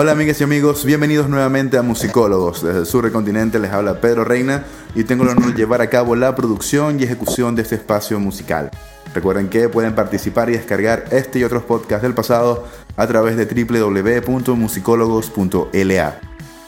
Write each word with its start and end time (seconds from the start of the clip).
Hola 0.00 0.12
amigas 0.12 0.40
y 0.40 0.44
amigos, 0.44 0.84
bienvenidos 0.84 1.28
nuevamente 1.28 1.76
a 1.76 1.82
Musicólogos. 1.82 2.62
Desde 2.62 2.78
el 2.78 2.86
sur 2.86 3.02
del 3.02 3.10
continente 3.10 3.58
les 3.58 3.72
habla 3.72 4.00
Pedro 4.00 4.22
Reina 4.22 4.62
y 4.94 5.02
tengo 5.02 5.24
el 5.24 5.30
honor 5.30 5.46
de 5.46 5.54
llevar 5.54 5.80
a 5.80 5.90
cabo 5.90 6.14
la 6.14 6.36
producción 6.36 7.00
y 7.00 7.02
ejecución 7.02 7.56
de 7.56 7.62
este 7.62 7.74
espacio 7.74 8.20
musical. 8.20 8.70
Recuerden 9.12 9.48
que 9.48 9.68
pueden 9.68 9.96
participar 9.96 10.50
y 10.50 10.52
descargar 10.52 11.06
este 11.10 11.40
y 11.40 11.42
otros 11.42 11.64
podcasts 11.64 12.04
del 12.04 12.14
pasado 12.14 12.64
a 12.96 13.08
través 13.08 13.36
de 13.36 13.46
www.musicólogos.la. 13.46 16.20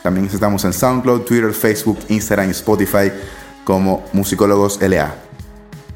También 0.03 0.27
estamos 0.27 0.65
en 0.65 0.73
SoundCloud, 0.73 1.21
Twitter, 1.21 1.53
Facebook, 1.53 2.01
Instagram 2.09 2.49
y 2.49 2.51
Spotify 2.51 3.13
como 3.63 4.05
Musicólogos 4.13 4.83
LA. 4.83 5.15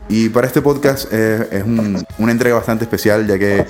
Y 0.09 0.29
para 0.29 0.47
este 0.47 0.63
podcast 0.63 1.09
eh, 1.11 1.49
es 1.51 1.65
una 1.65 2.31
entrega 2.31 2.55
bastante 2.55 2.85
especial 2.85 3.27
ya 3.27 3.37
que, 3.37 3.67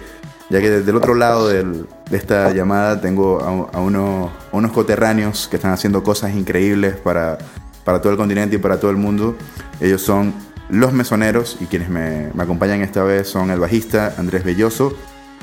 ya 0.51 0.61
que 0.61 0.71
desde 0.71 0.91
el 0.91 0.97
otro 0.97 1.15
lado 1.15 1.49
de 1.49 1.85
esta 2.11 2.53
llamada 2.53 3.01
tengo 3.01 3.41
a, 3.41 3.81
unos, 3.81 4.31
unos 4.53 4.73
coterráneos 4.73 5.49
que 5.49 5.57
están 5.57 5.73
haciendo 5.73 6.03
cosas 6.03 6.35
increíbles 6.35 6.97
para, 6.97 7.39
para 7.85 8.01
todo 8.01 8.13
el 8.13 8.19
continente 8.19 8.57
y 8.57 8.59
para 8.59 8.79
todo 8.79 8.91
el 8.91 8.97
mundo. 8.97 9.37
Ellos 9.81 10.03
son 10.03 10.35
los 10.69 10.93
mesoneros 10.93 11.57
y 11.61 11.67
quienes 11.67 11.89
me, 11.89 12.31
me 12.35 12.43
acompañan 12.43 12.83
esta 12.83 13.03
vez 13.03 13.29
son 13.29 13.51
el 13.51 13.61
bajista 13.61 14.15
Andrés 14.19 14.45
Belloso 14.45 14.95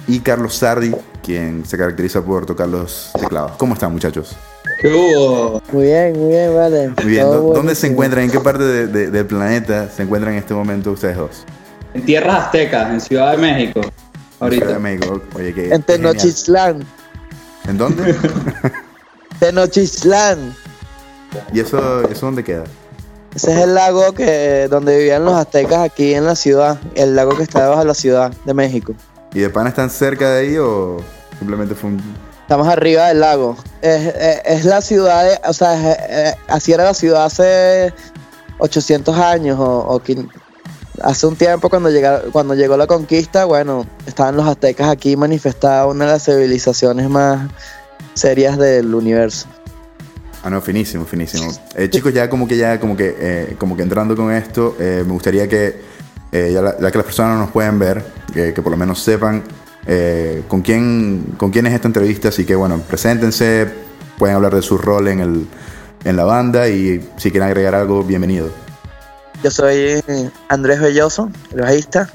y 0.08 0.20
Carlos 0.20 0.56
Sardi, 0.56 0.96
quien 1.24 1.66
se 1.66 1.78
caracteriza 1.78 2.24
por 2.24 2.46
tocar 2.46 2.68
los 2.68 3.12
teclados. 3.20 3.52
¿Cómo 3.58 3.74
están 3.74 3.92
muchachos? 3.92 4.36
¿Qué 4.82 4.92
hubo? 4.92 5.62
Muy 5.72 5.84
bien, 5.86 6.20
muy 6.20 6.30
bien, 6.30 6.56
vale. 6.56 6.90
Muy 6.90 7.12
bien. 7.12 7.28
¿Dónde 7.28 7.76
se 7.76 7.88
encuentran? 7.88 8.24
¿En 8.24 8.32
qué 8.32 8.40
parte 8.40 8.88
del 8.88 9.26
planeta 9.26 9.90
se 9.90 10.04
encuentran 10.04 10.34
en 10.34 10.40
este 10.40 10.54
momento 10.54 10.92
ustedes 10.92 11.18
dos? 11.18 11.46
En 11.94 12.04
tierras 12.04 12.46
aztecas, 12.46 12.90
en 12.90 13.02
Ciudad 13.02 13.32
de 13.32 13.38
México. 13.38 13.82
Ahorita. 14.42 14.66
Ciudad 14.66 14.78
de 14.78 14.84
México. 14.84 15.22
Oye, 15.36 15.54
qué, 15.54 15.74
en 15.74 15.84
Tenochtitlán. 15.84 16.86
¿En 17.68 17.78
dónde? 17.78 18.16
Tenochtitlán. 19.40 20.54
¿Y 21.54 21.62
eso, 21.62 22.02
eso 22.10 22.26
dónde 22.26 22.44
queda? 22.44 22.66
Ese 23.34 23.54
es 23.54 23.60
el 23.62 23.74
lago 23.74 24.12
que 24.14 24.68
donde 24.70 24.98
vivían 24.98 25.24
los 25.24 25.36
aztecas 25.36 25.80
aquí 25.80 26.14
en 26.14 26.26
la 26.26 26.36
ciudad, 26.36 26.78
el 26.96 27.16
lago 27.16 27.38
que 27.38 27.44
está 27.44 27.62
debajo 27.62 27.80
de 27.80 27.88
la 27.88 27.94
ciudad 27.94 28.34
de 28.44 28.54
México. 28.54 28.94
¿Y 29.34 29.40
de 29.40 29.50
pana 29.50 29.70
están 29.70 29.90
cerca 29.90 30.30
de 30.30 30.40
ahí 30.42 30.58
o 30.58 30.98
simplemente 31.40 31.74
fue 31.74 31.92
un 31.92 32.02
Estamos 32.52 32.68
arriba 32.68 33.08
del 33.08 33.22
lago. 33.22 33.56
Es, 33.82 34.66
la 34.66 34.82
ciudad, 34.82 35.24
de, 35.24 35.40
o 35.48 35.54
sea, 35.54 36.36
así 36.50 36.74
era 36.74 36.84
la 36.84 36.94
ciudad 36.94 37.24
hace 37.24 37.94
800 38.58 39.18
años 39.18 39.58
o, 39.58 40.02
hace 41.04 41.28
un 41.28 41.36
tiempo 41.36 41.70
cuando, 41.70 41.90
cuando 42.32 42.56
llegó 42.56 42.78
la 42.78 42.88
conquista, 42.88 43.46
bueno, 43.46 43.86
estaban 44.06 44.36
los 44.36 44.48
aztecas 44.48 44.90
aquí 44.90 45.16
manifestados, 45.16 45.94
una 45.94 46.06
de 46.06 46.12
las 46.12 46.26
civilizaciones 46.26 47.10
más 47.10 47.50
serias 48.14 48.58
del 48.58 48.94
universo. 48.94 49.48
Ah, 50.44 50.50
no, 50.50 50.62
finísimo, 50.62 51.06
finísimo. 51.06 51.52
Eh, 51.76 51.90
chicos, 51.90 52.14
ya 52.14 52.30
como 52.30 52.48
que 52.48 52.58
ya 52.58 52.80
como 52.80 52.98
que 52.98 53.16
eh, 53.20 53.56
como 53.60 53.76
que 53.76 53.84
entrando 53.84 54.16
con 54.16 54.32
esto, 54.32 54.76
eh, 54.80 55.04
me 55.06 55.14
gustaría 55.14 55.48
que 55.48 55.92
ya, 56.32 56.78
que 56.78 56.98
las 56.98 57.06
personas 57.06 57.34
no 57.34 57.42
nos 57.42 57.52
pueden 57.52 57.78
ver, 57.78 58.06
que 58.34 58.54
por 58.54 58.72
lo 58.72 58.78
menos 58.78 59.00
sepan 59.00 59.44
eh, 59.88 60.44
¿con, 60.48 60.62
quién, 60.62 61.34
¿Con 61.38 61.52
quién 61.52 61.66
es 61.68 61.74
esta 61.74 61.88
entrevista? 61.88 62.30
Así 62.30 62.46
que 62.46 62.56
bueno, 62.56 62.80
preséntense, 62.88 63.68
pueden 64.18 64.36
hablar 64.36 64.54
de 64.56 64.62
su 64.62 64.78
rol 64.78 65.08
en, 65.08 65.20
el, 65.20 65.48
en 66.04 66.16
la 66.16 66.24
banda 66.24 66.68
y 66.70 67.10
si 67.18 67.32
quieren 67.32 67.50
agregar 67.50 67.76
algo, 67.76 68.04
bienvenido. 68.04 68.50
Yo 69.44 69.52
soy 69.52 70.04
Andrés 70.50 70.80
Belloso, 70.80 71.30
el 71.52 71.62
bajista, 71.62 72.10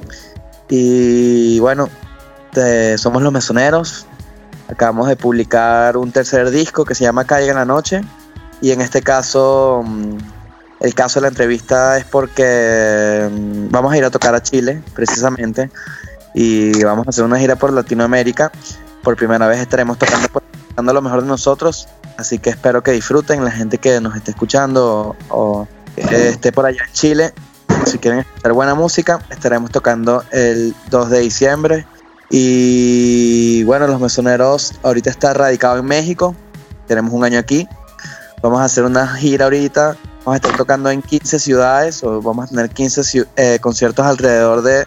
y 0.69 1.59
bueno, 1.61 1.89
somos 2.97 3.23
los 3.23 3.33
mesoneros. 3.33 4.07
Acabamos 4.69 5.09
de 5.09 5.17
publicar 5.17 5.97
un 5.97 6.13
tercer 6.13 6.51
disco 6.51 6.85
que 6.85 6.95
se 6.95 7.05
llama 7.05 7.25
Caiga 7.25 7.51
en 7.51 7.59
la 7.59 7.65
Noche, 7.65 8.03
y 8.61 8.71
en 8.71 8.81
este 8.81 9.03
caso, 9.03 9.83
mm, 9.85 10.17
el 10.81 10.95
caso 10.95 11.21
de 11.21 11.23
la 11.23 11.29
entrevista 11.29 11.99
es 11.99 12.05
porque 12.05 13.29
mm, 13.31 13.71
vamos 13.71 13.93
a 13.93 13.99
ir 13.99 14.05
a 14.05 14.11
tocar 14.11 14.35
a 14.35 14.43
Chile, 14.43 14.83
precisamente 14.95 15.71
y 16.37 16.85
vamos 16.85 17.07
a 17.07 17.11
hacer 17.11 17.25
una 17.25 17.39
gira 17.39 17.57
por 17.57 17.73
Latinoamérica. 17.73 18.53
Por 19.03 19.17
primera 19.17 19.49
vez 19.49 19.59
estaremos 19.59 19.97
tocando, 19.97 20.29
tocando 20.69 20.93
lo 20.93 21.01
mejor 21.01 21.23
de 21.23 21.29
nosotros, 21.29 21.89
así 22.19 22.39
que 22.39 22.51
espero 22.51 22.83
que 22.83 22.93
disfruten 22.93 23.43
la 23.43 23.51
gente 23.51 23.79
que 23.79 24.01
nos 24.03 24.15
esté 24.15 24.33
escuchando 24.33 25.17
o, 25.31 25.67
esté 25.97 26.53
por 26.53 26.67
allá 26.67 26.85
en 26.87 26.93
Chile. 26.93 27.35
Si 27.87 27.99
quieren 27.99 28.21
escuchar 28.21 28.53
buena 28.53 28.75
música, 28.75 29.21
estaremos 29.31 29.71
tocando 29.71 30.25
el 30.33 30.75
2 30.91 31.11
de 31.11 31.21
diciembre. 31.21 31.87
Y 32.31 33.63
bueno, 33.65 33.87
los 33.87 34.01
mesoneros 34.01 34.75
ahorita 34.83 35.11
está 35.11 35.33
radicado 35.35 35.79
en 35.79 35.85
México. 35.85 36.35
Tenemos 36.87 37.13
un 37.13 37.25
año 37.25 37.39
aquí. 37.39 37.69
Vamos 38.43 38.61
a 38.61 38.65
hacer 38.65 38.85
una 38.85 39.07
gira 39.07 39.45
ahorita. 39.45 39.97
Vamos 40.25 40.35
a 40.35 40.37
estar 40.37 40.57
tocando 40.57 40.91
en 40.91 41.03
15 41.03 41.39
ciudades 41.39 42.03
o 42.03 42.21
vamos 42.21 42.47
a 42.47 42.49
tener 42.49 42.71
15 42.71 43.27
eh, 43.37 43.59
conciertos 43.61 44.05
alrededor 44.05 44.63
de 44.63 44.87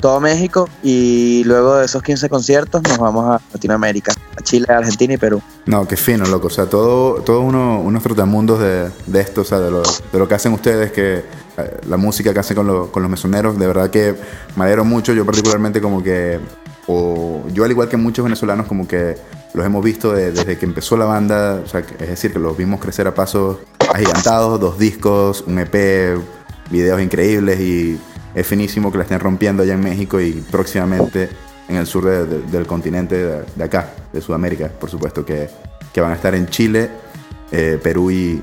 todo 0.00 0.20
México 0.20 0.68
y 0.82 1.42
luego 1.44 1.76
de 1.76 1.86
esos 1.86 2.02
15 2.02 2.28
conciertos 2.28 2.82
nos 2.82 2.98
vamos 2.98 3.26
a 3.26 3.40
Latinoamérica, 3.52 4.12
a 4.36 4.42
Chile, 4.42 4.66
Argentina 4.68 5.14
y 5.14 5.16
Perú. 5.16 5.42
No, 5.66 5.86
qué 5.86 5.96
fino, 5.96 6.24
loco. 6.26 6.46
O 6.46 6.50
sea, 6.50 6.66
todo, 6.66 7.22
todo 7.22 7.40
uno, 7.40 7.80
unos 7.80 8.02
trotamundos 8.02 8.60
de, 8.60 8.90
de 9.06 9.20
esto, 9.20 9.42
o 9.42 9.44
sea, 9.44 9.58
de 9.58 9.70
lo, 9.70 9.82
de 9.82 10.18
lo 10.18 10.28
que 10.28 10.34
hacen 10.34 10.52
ustedes, 10.52 10.92
que 10.92 11.24
eh, 11.58 11.80
la 11.88 11.96
música 11.96 12.32
que 12.32 12.38
hacen 12.38 12.56
con, 12.56 12.88
con 12.88 13.02
los 13.02 13.10
mesoneros, 13.10 13.58
de 13.58 13.66
verdad 13.66 13.90
que 13.90 14.14
me 14.56 14.64
alegro 14.64 14.84
mucho. 14.84 15.12
Yo 15.12 15.24
particularmente 15.26 15.80
como 15.80 16.02
que, 16.02 16.38
o 16.86 17.42
yo 17.52 17.64
al 17.64 17.70
igual 17.70 17.88
que 17.88 17.96
muchos 17.96 18.24
venezolanos 18.24 18.66
como 18.66 18.86
que 18.86 19.16
los 19.54 19.66
hemos 19.66 19.84
visto 19.84 20.12
desde 20.12 20.56
que 20.58 20.64
empezó 20.64 20.96
la 20.96 21.06
banda, 21.06 21.60
o 21.64 21.68
sea, 21.68 21.80
es 21.80 22.08
decir, 22.08 22.32
que 22.32 22.38
los 22.38 22.56
vimos 22.56 22.80
crecer 22.80 23.06
a 23.06 23.14
pasos 23.14 23.58
agigantados, 23.92 24.60
dos 24.60 24.78
discos, 24.78 25.42
un 25.46 25.58
EP, 25.58 26.18
videos 26.70 27.00
increíbles 27.00 27.58
y 27.60 27.98
es 28.34 28.46
finísimo 28.46 28.90
que 28.90 28.98
la 28.98 29.04
estén 29.04 29.20
rompiendo 29.20 29.62
allá 29.62 29.74
en 29.74 29.80
México 29.80 30.20
y 30.20 30.32
próximamente 30.50 31.28
en 31.68 31.76
el 31.76 31.86
sur 31.86 32.04
del 32.04 32.66
continente 32.66 33.44
de, 33.54 33.64
acá, 33.64 33.90
de 34.12 34.20
Sudamérica, 34.20 34.68
por 34.68 34.90
supuesto, 34.90 35.24
que, 35.24 35.48
van 35.96 36.12
a 36.12 36.14
estar 36.14 36.32
en 36.34 36.46
Chile, 36.46 36.88
eh, 37.50 37.78
Perú 37.82 38.10
y, 38.10 38.40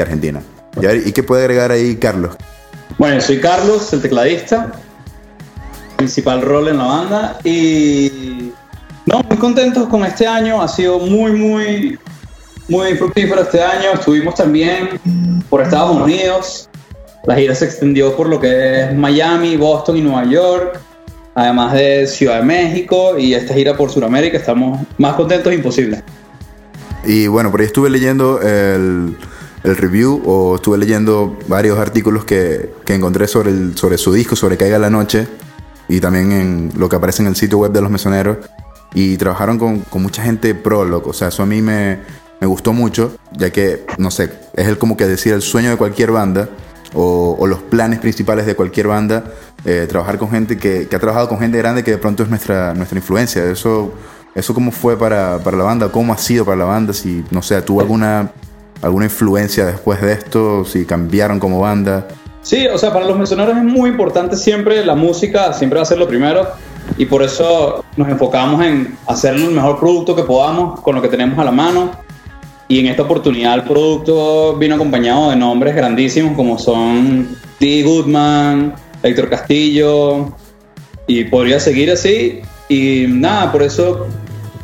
Argentina. 0.00 0.40
¿Y, 1.04 1.12
qué 1.12 1.22
puede 1.22 1.42
agregar 1.42 1.70
ahí 1.70 1.96
Carlos? 1.96 2.36
Bueno, 2.98 3.20
soy 3.20 3.40
Carlos, 3.40 3.92
el 3.92 4.02
tecladista, 4.02 4.72
principal 5.96 6.42
rol 6.42 6.68
en 6.68 6.78
la 6.78 6.84
banda 6.84 7.38
y 7.44 8.52
no, 9.06 9.22
muy 9.28 9.36
contentos 9.36 9.88
con 9.88 10.04
este 10.04 10.26
año, 10.26 10.60
ha 10.60 10.68
sido 10.68 10.98
muy, 10.98 11.32
muy, 11.32 11.98
muy 12.68 12.96
fructífero 12.96 13.42
este 13.42 13.62
año, 13.62 13.92
estuvimos 13.94 14.34
también 14.34 15.00
por 15.48 15.62
Estados 15.62 15.96
Unidos, 15.96 16.69
la 17.24 17.36
gira 17.36 17.54
se 17.54 17.66
extendió 17.66 18.16
por 18.16 18.28
lo 18.28 18.40
que 18.40 18.80
es 18.82 18.94
Miami, 18.94 19.56
Boston 19.56 19.98
y 19.98 20.00
Nueva 20.00 20.24
York, 20.24 20.80
además 21.34 21.74
de 21.74 22.06
Ciudad 22.06 22.38
de 22.38 22.44
México 22.44 23.18
y 23.18 23.34
esta 23.34 23.54
gira 23.54 23.76
por 23.76 23.90
Sudamérica. 23.90 24.38
Estamos 24.38 24.80
más 24.96 25.14
contentos 25.14 25.52
imposible. 25.52 26.02
Y 27.04 27.26
bueno, 27.26 27.50
por 27.50 27.60
ahí 27.60 27.66
estuve 27.66 27.90
leyendo 27.90 28.40
el, 28.40 29.16
review 29.62 30.22
o 30.24 30.56
estuve 30.56 30.78
leyendo 30.78 31.38
varios 31.46 31.78
artículos 31.78 32.24
que, 32.24 32.70
encontré 32.88 33.28
sobre, 33.28 33.76
sobre 33.76 33.98
su 33.98 34.12
disco, 34.12 34.34
sobre 34.34 34.56
Caiga 34.56 34.78
la 34.78 34.90
Noche 34.90 35.28
y 35.88 36.00
también 36.00 36.32
en 36.32 36.72
lo 36.76 36.88
que 36.88 36.96
aparece 36.96 37.22
en 37.22 37.28
el 37.28 37.36
sitio 37.36 37.58
web 37.58 37.72
de 37.72 37.82
los 37.82 37.90
mesoneros. 37.90 38.38
Y 38.92 39.16
trabajaron 39.18 39.58
con, 39.58 39.84
mucha 40.02 40.22
gente 40.22 40.54
pro, 40.54 40.84
loco. 40.84 41.10
O 41.10 41.12
sea, 41.12 41.28
eso 41.28 41.42
a 41.42 41.46
mí 41.46 41.62
me, 41.62 41.98
me 42.40 42.46
gustó 42.46 42.72
mucho, 42.72 43.14
ya 43.32 43.50
que, 43.50 43.84
no 43.98 44.10
sé, 44.10 44.30
es 44.54 44.66
el 44.66 44.78
como 44.78 44.96
que 44.96 45.06
decir 45.06 45.32
el 45.32 45.42
sueño 45.42 45.70
de 45.70 45.76
cualquier 45.76 46.10
banda 46.10 46.48
o, 46.94 47.46
los 47.46 47.60
planes 47.60 48.00
principales 48.00 48.46
de 48.46 48.54
cualquier 48.54 48.88
banda, 48.88 49.24
eh, 49.64 49.86
trabajar 49.88 50.18
con 50.18 50.30
gente 50.30 50.58
que, 50.58 50.88
ha 50.92 50.98
trabajado 50.98 51.28
con 51.28 51.38
gente 51.38 51.58
grande 51.58 51.84
que 51.84 51.92
de 51.92 51.98
pronto 51.98 52.22
es 52.22 52.28
nuestra, 52.28 52.74
nuestra 52.74 52.98
influencia. 52.98 53.44
Eso, 53.44 53.92
eso 54.34 54.54
cómo 54.54 54.70
fue 54.72 54.98
para, 54.98 55.38
para 55.38 55.56
la 55.56 55.64
banda, 55.64 55.90
cómo 55.90 56.12
ha 56.12 56.18
sido 56.18 56.44
para 56.44 56.56
la 56.56 56.64
banda, 56.64 56.92
si, 56.92 57.24
no 57.30 57.42
sé, 57.42 57.60
tuvo 57.62 57.80
alguna, 57.80 58.30
alguna 58.82 59.06
influencia 59.06 59.66
después 59.66 60.00
de 60.00 60.12
esto, 60.12 60.64
si 60.64 60.84
cambiaron 60.84 61.38
como 61.38 61.60
banda. 61.60 62.06
Sí, 62.42 62.66
o 62.66 62.78
sea, 62.78 62.92
para 62.92 63.06
los 63.06 63.16
mencionadores 63.16 63.58
es 63.58 63.64
muy 63.64 63.90
importante 63.90 64.36
siempre 64.36 64.84
la 64.84 64.94
música, 64.94 65.52
siempre 65.52 65.78
va 65.78 65.82
a 65.82 65.86
ser 65.86 65.98
lo 65.98 66.08
primero. 66.08 66.48
Y 66.96 67.06
por 67.06 67.22
eso 67.22 67.84
nos 67.96 68.08
enfocamos 68.08 68.64
en 68.64 68.96
hacer 69.06 69.34
el 69.34 69.50
mejor 69.50 69.78
producto 69.78 70.16
que 70.16 70.22
podamos 70.22 70.80
con 70.80 70.94
lo 70.94 71.02
que 71.02 71.08
tenemos 71.08 71.38
a 71.38 71.44
la 71.44 71.52
mano 71.52 71.92
y 72.70 72.78
en 72.78 72.86
esta 72.86 73.02
oportunidad 73.02 73.54
el 73.56 73.64
producto 73.64 74.56
vino 74.56 74.76
acompañado 74.76 75.30
de 75.30 75.36
nombres 75.36 75.74
grandísimos 75.74 76.36
como 76.36 76.56
son 76.56 77.36
D. 77.58 77.82
Goodman, 77.82 78.72
Héctor 79.02 79.28
Castillo, 79.28 80.32
y 81.08 81.24
podría 81.24 81.58
seguir 81.58 81.90
así. 81.90 82.40
Y 82.68 83.06
nada, 83.08 83.50
por 83.50 83.64
eso 83.64 84.06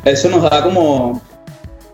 eso 0.05 0.29
nos 0.29 0.41
da 0.41 0.63
como 0.63 1.21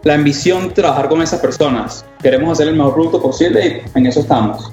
la 0.03 0.13
ambición 0.13 0.67
de 0.67 0.75
trabajar 0.75 1.09
con 1.09 1.19
esas 1.23 1.39
personas. 1.39 2.05
Queremos 2.21 2.51
hacer 2.51 2.67
el 2.67 2.75
mejor 2.75 2.93
producto 2.93 3.19
posible 3.19 3.81
y 3.83 3.97
en 3.97 4.05
eso 4.05 4.19
estamos. 4.19 4.71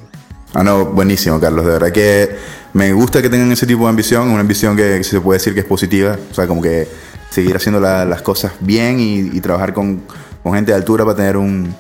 Ah, 0.53 0.63
no, 0.63 0.85
buenísimo, 0.85 1.41
Carlos. 1.41 1.65
De 1.65 1.73
verdad 1.73 1.91
que 1.91 2.37
me 2.75 2.93
gusta 2.93 3.23
que 3.23 3.31
tengan 3.31 3.51
ese 3.51 3.67
tipo 3.67 3.85
de 3.85 3.89
ambición, 3.89 4.29
una 4.29 4.41
ambición 4.41 4.77
que 4.77 5.03
se 5.03 5.19
puede 5.23 5.39
decir 5.39 5.55
que 5.55 5.61
es 5.61 5.67
positiva. 5.67 6.19
O 6.31 6.35
sea, 6.35 6.47
como 6.47 6.61
que 6.61 6.87
seguir 7.31 7.57
haciendo 7.57 7.81
las 7.81 8.21
cosas 8.21 8.53
bien 8.61 8.99
y, 9.01 9.41
trabajar 9.41 9.73
con, 9.73 10.03
gente 10.45 10.73
de 10.73 10.77
altura 10.77 11.05
para 11.05 11.17
tener 11.17 11.37
un, 11.37 11.75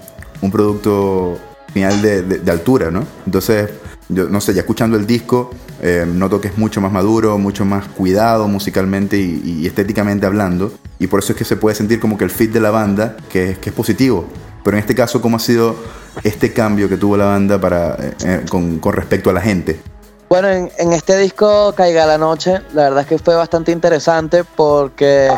producto 0.51 1.39
final 1.73 2.03
de, 2.03 2.51
altura, 2.51 2.91
¿no? 2.91 3.07
Entonces, 3.27 3.71
yo 4.09 4.29
no 4.29 4.41
sé, 4.41 4.55
ya 4.55 4.61
escuchando 4.61 4.97
el 4.97 5.07
disco, 5.07 5.51
eh, 5.83 6.05
noto 6.07 6.41
que 6.41 6.49
es 6.49 6.59
mucho 6.59 6.81
más 6.81 6.93
maduro, 6.93 7.39
mucho 7.39 7.65
más 7.65 7.87
cuidado 7.87 8.49
musicalmente 8.49 9.17
y, 9.19 9.67
estéticamente 9.67 10.27
hablando. 10.27 10.73
Y 10.99 11.07
por 11.07 11.21
eso 11.21 11.33
es 11.33 11.39
que 11.39 11.45
se 11.45 11.57
puede 11.57 11.77
sentir 11.77 12.01
como 12.01 12.19
que 12.19 12.25
el 12.25 12.31
fit 12.31 12.53
de 12.53 12.61
la 12.61 12.71
banda, 12.71 13.17
que, 13.29 13.57
que 13.61 13.71
es 13.71 13.75
positivo. 13.75 14.27
Pero 14.62 14.77
en 14.77 14.81
este 14.81 14.95
caso, 14.95 15.23
¿cómo 15.23 15.37
ha 15.37 15.41
sido 15.41 15.77
este 16.23 16.53
cambio 16.53 16.89
que 16.89 16.97
tuvo 16.97 17.17
la 17.17 17.27
banda 17.27 17.61
para, 17.61 17.95
eh, 17.95 18.15
eh, 18.25 18.45
con, 18.51 18.79
con, 18.79 18.93
respecto 18.93 19.31
a 19.31 19.33
la 19.33 19.41
gente? 19.41 19.81
Bueno, 20.29 20.49
en, 20.49 20.71
en, 20.79 20.93
este 20.93 21.17
disco 21.17 21.73
Caiga 21.77 22.07
la 22.07 22.19
Noche, 22.19 22.61
la 22.75 22.85
verdad 22.85 23.01
es 23.01 23.07
que 23.07 23.19
fue 23.19 23.35
bastante 23.35 23.73
interesante 23.73 24.45
porque 24.45 25.29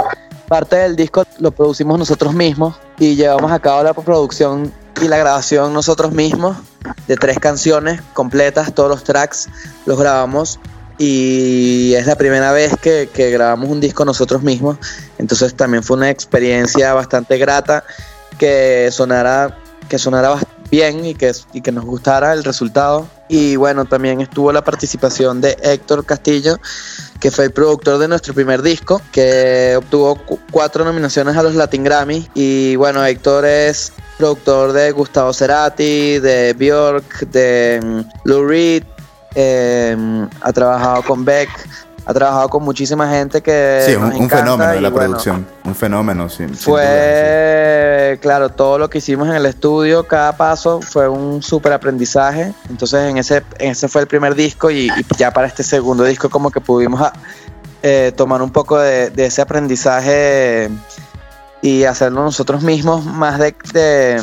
parte 0.48 0.76
del 0.76 0.96
disco 0.96 1.24
lo 1.38 1.50
producimos 1.52 1.98
nosotros 1.98 2.34
mismos 2.34 2.74
y 3.02 3.16
llevamos 3.16 3.50
a 3.50 3.58
cabo 3.58 3.82
la 3.82 3.94
producción 3.94 4.72
y 5.00 5.08
la 5.08 5.16
grabación 5.16 5.72
nosotros 5.72 6.12
mismos 6.12 6.56
de 7.08 7.16
tres 7.16 7.40
canciones 7.40 8.00
completas, 8.12 8.72
todos 8.74 8.88
los 8.88 9.02
tracks 9.02 9.48
los 9.86 9.98
grabamos 9.98 10.60
y 10.98 11.94
es 11.94 12.06
la 12.06 12.14
primera 12.14 12.52
vez 12.52 12.76
que, 12.80 13.10
que 13.12 13.32
grabamos 13.32 13.68
un 13.70 13.80
disco 13.80 14.04
nosotros 14.04 14.44
mismos, 14.44 14.76
entonces 15.18 15.52
también 15.56 15.82
fue 15.82 15.96
una 15.96 16.10
experiencia 16.10 16.94
bastante 16.94 17.38
grata 17.38 17.82
que 18.38 18.88
sonara, 18.92 19.58
que 19.88 19.98
sonara 19.98 20.36
bien 20.70 21.04
y 21.04 21.16
que, 21.16 21.32
y 21.52 21.60
que 21.60 21.72
nos 21.72 21.84
gustara 21.84 22.32
el 22.32 22.44
resultado. 22.44 23.08
Y 23.28 23.56
bueno, 23.56 23.84
también 23.84 24.20
estuvo 24.20 24.52
la 24.52 24.62
participación 24.62 25.40
de 25.40 25.56
Héctor 25.60 26.06
Castillo, 26.06 26.56
que 27.22 27.30
fue 27.30 27.44
el 27.44 27.52
productor 27.52 27.98
de 27.98 28.08
nuestro 28.08 28.34
primer 28.34 28.62
disco, 28.62 29.00
que 29.12 29.76
obtuvo 29.76 30.20
cuatro 30.50 30.84
nominaciones 30.84 31.36
a 31.36 31.44
los 31.44 31.54
Latin 31.54 31.84
Grammy. 31.84 32.28
Y 32.34 32.74
bueno, 32.74 33.06
Héctor 33.06 33.44
es 33.44 33.92
productor 34.18 34.72
de 34.72 34.90
Gustavo 34.90 35.32
Cerati, 35.32 36.18
de 36.18 36.52
Björk, 36.54 37.20
de 37.28 37.80
mm, 37.80 38.28
Lou 38.28 38.44
Reed, 38.44 38.82
eh, 39.36 40.26
ha 40.40 40.52
trabajado 40.52 41.04
con 41.04 41.24
Beck 41.24 41.48
ha 42.04 42.12
trabajado 42.12 42.48
con 42.48 42.64
muchísima 42.64 43.08
gente 43.08 43.40
que. 43.42 43.82
Sí, 43.86 43.94
un, 43.94 44.28
fenómeno 44.28 44.72
de 44.72 44.80
la 44.80 44.90
producción. 44.90 45.46
Un 45.64 45.74
fenómeno, 45.74 46.28
sí. 46.28 46.46
Fue, 46.48 48.18
claro, 48.20 48.48
todo 48.50 48.78
lo 48.78 48.90
que 48.90 48.98
hicimos 48.98 49.28
en 49.28 49.34
el 49.34 49.46
estudio, 49.46 50.06
cada 50.06 50.36
paso 50.36 50.80
fue 50.80 51.08
un 51.08 51.42
súper 51.42 51.72
aprendizaje. 51.72 52.52
Entonces, 52.68 53.08
en 53.08 53.18
ese, 53.18 53.42
en 53.58 53.70
ese 53.70 53.88
fue 53.88 54.00
el 54.00 54.08
primer 54.08 54.34
disco 54.34 54.70
y, 54.70 54.90
ya 55.16 55.32
para 55.32 55.46
este 55.46 55.62
segundo 55.62 56.04
disco, 56.04 56.28
como 56.28 56.50
que 56.50 56.60
pudimos 56.60 57.00
ah, 57.00 57.12
eh, 57.82 58.12
tomar 58.16 58.42
un 58.42 58.50
poco 58.50 58.78
de, 58.78 59.12
ese 59.16 59.40
aprendizaje 59.40 60.70
y 61.60 61.84
hacerlo 61.84 62.24
nosotros 62.24 62.62
mismos 62.62 63.04
más 63.04 63.38
de 63.38 63.54
de 63.72 64.20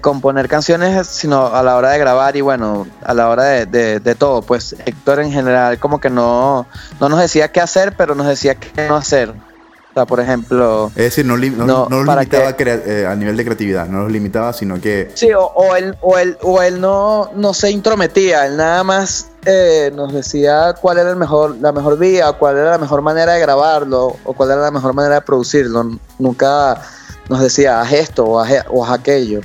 componer 0.00 0.48
canciones, 0.48 1.06
sino 1.06 1.54
a 1.54 1.62
la 1.62 1.76
hora 1.76 1.90
de 1.90 1.98
grabar 1.98 2.36
y 2.36 2.40
bueno, 2.40 2.86
a 3.02 3.14
la 3.14 3.28
hora 3.28 3.44
de, 3.44 4.00
de, 4.00 4.14
todo. 4.14 4.42
Pues 4.42 4.76
Héctor 4.84 5.20
en 5.20 5.32
general 5.32 5.78
como 5.78 6.00
que 6.00 6.10
no, 6.10 6.66
no 7.00 7.08
nos 7.08 7.20
decía 7.20 7.48
qué 7.48 7.60
hacer, 7.60 7.94
pero 7.96 8.14
nos 8.14 8.26
decía 8.26 8.54
qué 8.54 8.88
no 8.88 8.96
hacer. 8.96 9.30
O 9.30 9.98
sea, 9.98 10.04
por 10.04 10.20
ejemplo... 10.20 10.88
Es 10.94 11.04
decir, 11.04 11.24
no, 11.24 11.36
no, 11.36 12.04
limitaba 12.04 12.54
eh, 12.58 13.06
a 13.08 13.14
nivel 13.16 13.34
de 13.34 13.44
creatividad, 13.44 13.86
no 13.86 14.02
nos 14.02 14.12
limitaba, 14.12 14.52
sino 14.52 14.78
que... 14.78 15.10
Sí, 15.14 15.32
o, 15.32 15.46
o 15.46 15.74
él, 15.74 15.96
o 16.02 16.18
él, 16.18 16.36
o 16.42 16.60
él 16.60 16.82
no, 16.82 17.30
no 17.34 17.54
se 17.54 17.70
intrometía, 17.70 18.44
él 18.44 18.58
nada 18.58 18.84
más 18.84 19.28
eh, 19.46 19.90
nos 19.94 20.12
decía 20.12 20.74
cuál 20.80 20.98
era 20.98 21.10
el 21.10 21.16
mejor, 21.16 21.56
la 21.60 21.72
mejor 21.72 21.98
vía, 21.98 22.32
cuál 22.32 22.58
era 22.58 22.72
la 22.72 22.78
mejor 22.78 23.00
manera 23.00 23.32
de 23.34 23.40
grabarlo, 23.40 24.16
o 24.24 24.32
cuál 24.34 24.50
era 24.50 24.60
la 24.60 24.70
mejor 24.70 24.92
manera 24.92 25.14
de 25.14 25.20
producirlo. 25.22 25.98
Nunca 26.18 26.82
nos 27.28 27.40
decía, 27.40 27.80
haz 27.80 27.92
esto 27.92 28.24
o 28.24 28.44
o 28.70 28.84
haz 28.84 28.90
aquello. 28.90 29.40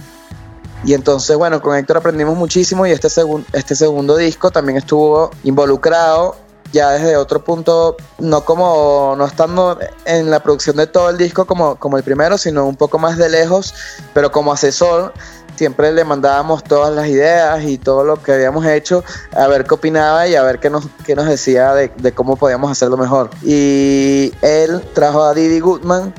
Y 0.83 0.93
entonces, 0.93 1.35
bueno, 1.37 1.61
con 1.61 1.75
Héctor 1.75 1.97
aprendimos 1.97 2.35
muchísimo 2.35 2.85
y 2.87 2.91
este, 2.91 3.07
este 3.53 3.75
segundo 3.75 4.17
disco 4.17 4.51
también 4.51 4.77
estuvo 4.77 5.31
involucrado 5.43 6.35
ya 6.71 6.91
desde 6.91 7.17
otro 7.17 7.43
punto, 7.43 7.97
no 8.19 8.45
como, 8.45 9.15
no 9.17 9.25
estando 9.25 9.77
en 10.05 10.29
la 10.29 10.41
producción 10.41 10.77
de 10.77 10.87
todo 10.87 11.09
el 11.09 11.17
disco 11.17 11.45
como, 11.45 11.75
como 11.75 11.97
el 11.97 12.03
primero, 12.03 12.37
sino 12.37 12.65
un 12.65 12.75
poco 12.75 12.97
más 12.97 13.17
de 13.17 13.29
lejos, 13.29 13.73
pero 14.13 14.31
como 14.31 14.53
asesor 14.53 15.13
siempre 15.55 15.91
le 15.91 16.03
mandábamos 16.05 16.63
todas 16.63 16.93
las 16.93 17.07
ideas 17.07 17.63
y 17.63 17.77
todo 17.77 18.03
lo 18.03 18.21
que 18.21 18.31
habíamos 18.31 18.65
hecho, 18.65 19.03
a 19.35 19.47
ver 19.47 19.65
qué 19.65 19.75
opinaba 19.75 20.27
y 20.27 20.35
a 20.35 20.43
ver 20.43 20.59
qué 20.59 20.69
nos, 20.69 20.87
qué 21.05 21.13
nos 21.13 21.27
decía 21.27 21.73
de, 21.73 21.91
de 21.97 22.13
cómo 22.13 22.35
podíamos 22.37 22.71
hacerlo 22.71 22.97
mejor. 22.97 23.29
Y 23.43 24.33
él 24.41 24.81
trajo 24.93 25.23
a 25.23 25.33
Didi 25.33 25.59
Goodman, 25.59 26.13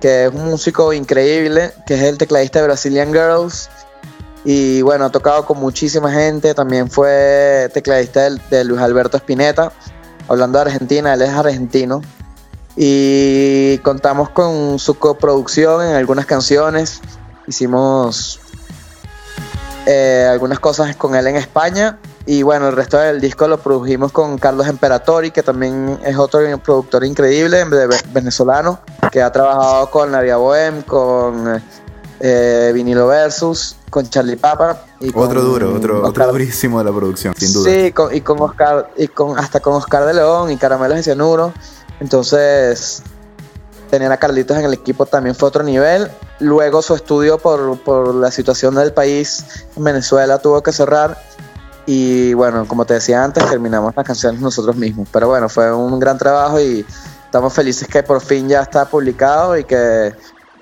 que 0.00 0.24
es 0.24 0.32
un 0.32 0.46
músico 0.46 0.92
increíble, 0.92 1.72
que 1.86 1.94
es 1.94 2.02
el 2.02 2.18
tecladista 2.18 2.60
de 2.60 2.66
Brazilian 2.66 3.12
Girls, 3.12 3.68
y 4.50 4.80
bueno, 4.80 5.04
ha 5.04 5.10
tocado 5.10 5.44
con 5.44 5.60
muchísima 5.60 6.10
gente. 6.10 6.54
También 6.54 6.90
fue 6.90 7.68
tecladista 7.74 8.30
de, 8.30 8.64
Luis 8.64 8.80
Alberto 8.80 9.18
Spinetta. 9.18 9.72
Hablando 10.26 10.58
de 10.58 10.64
Argentina, 10.64 11.12
él 11.12 11.20
es 11.20 11.28
argentino. 11.28 12.00
Y 12.74 13.76
contamos 13.82 14.30
con 14.30 14.78
su 14.78 14.94
coproducción 14.94 15.84
en 15.86 15.96
algunas 15.96 16.24
canciones. 16.24 17.02
Hicimos 17.46 18.40
eh, 19.84 20.26
algunas 20.30 20.60
cosas 20.60 20.96
con 20.96 21.14
él 21.14 21.26
en 21.26 21.36
España. 21.36 21.98
Y 22.24 22.42
bueno, 22.42 22.68
el 22.68 22.74
resto 22.74 22.96
del 22.96 23.20
disco 23.20 23.48
lo 23.48 23.58
produjimos 23.58 24.12
con 24.12 24.38
Carlos 24.38 24.66
Emperatori, 24.66 25.30
que 25.30 25.42
también 25.42 26.00
es 26.06 26.16
otro 26.16 26.40
productor 26.60 27.04
increíble, 27.04 27.66
venezolano, 28.14 28.80
que 29.12 29.20
ha 29.20 29.30
trabajado 29.30 29.90
con 29.90 30.10
Nadia 30.10 30.38
Bohem, 30.38 30.80
con 30.84 31.62
eh, 32.20 32.70
Vinilo 32.72 33.08
Versus, 33.08 33.76
con 33.90 34.08
Charlie 34.08 34.36
Papa. 34.36 34.82
Y 35.00 35.10
otro 35.14 35.42
duro, 35.42 35.74
otro, 35.74 36.06
otro 36.06 36.26
durísimo 36.32 36.78
de 36.78 36.84
la 36.84 36.92
producción, 36.92 37.34
sin 37.36 37.52
duda. 37.52 37.70
Sí, 37.70 37.94
y 38.12 38.20
con 38.20 38.40
Oscar, 38.40 38.90
y 38.96 39.08
con, 39.08 39.38
hasta 39.38 39.60
con 39.60 39.74
Oscar 39.74 40.06
de 40.06 40.14
León 40.14 40.50
y 40.50 40.56
Caramelos 40.56 40.96
de 40.96 41.02
Cianuro. 41.02 41.52
Entonces, 42.00 43.02
tener 43.90 44.10
a 44.12 44.16
Carlitos 44.16 44.56
en 44.56 44.64
el 44.64 44.74
equipo 44.74 45.06
también 45.06 45.34
fue 45.34 45.48
otro 45.48 45.62
nivel. 45.62 46.10
Luego 46.40 46.82
su 46.82 46.94
estudio 46.94 47.38
por, 47.38 47.78
por 47.80 48.14
la 48.14 48.30
situación 48.30 48.74
del 48.74 48.92
país 48.92 49.44
en 49.76 49.84
Venezuela 49.84 50.38
tuvo 50.38 50.62
que 50.62 50.72
cerrar. 50.72 51.18
Y 51.86 52.34
bueno, 52.34 52.68
como 52.68 52.84
te 52.84 52.94
decía 52.94 53.24
antes, 53.24 53.48
terminamos 53.48 53.94
las 53.96 54.04
canciones 54.04 54.40
nosotros 54.40 54.76
mismos. 54.76 55.08
Pero 55.10 55.28
bueno, 55.28 55.48
fue 55.48 55.72
un 55.72 55.98
gran 55.98 56.18
trabajo 56.18 56.60
y 56.60 56.84
estamos 57.24 57.52
felices 57.52 57.88
que 57.88 58.02
por 58.02 58.20
fin 58.20 58.48
ya 58.48 58.62
está 58.62 58.84
publicado 58.84 59.56
y 59.56 59.64
que 59.64 60.14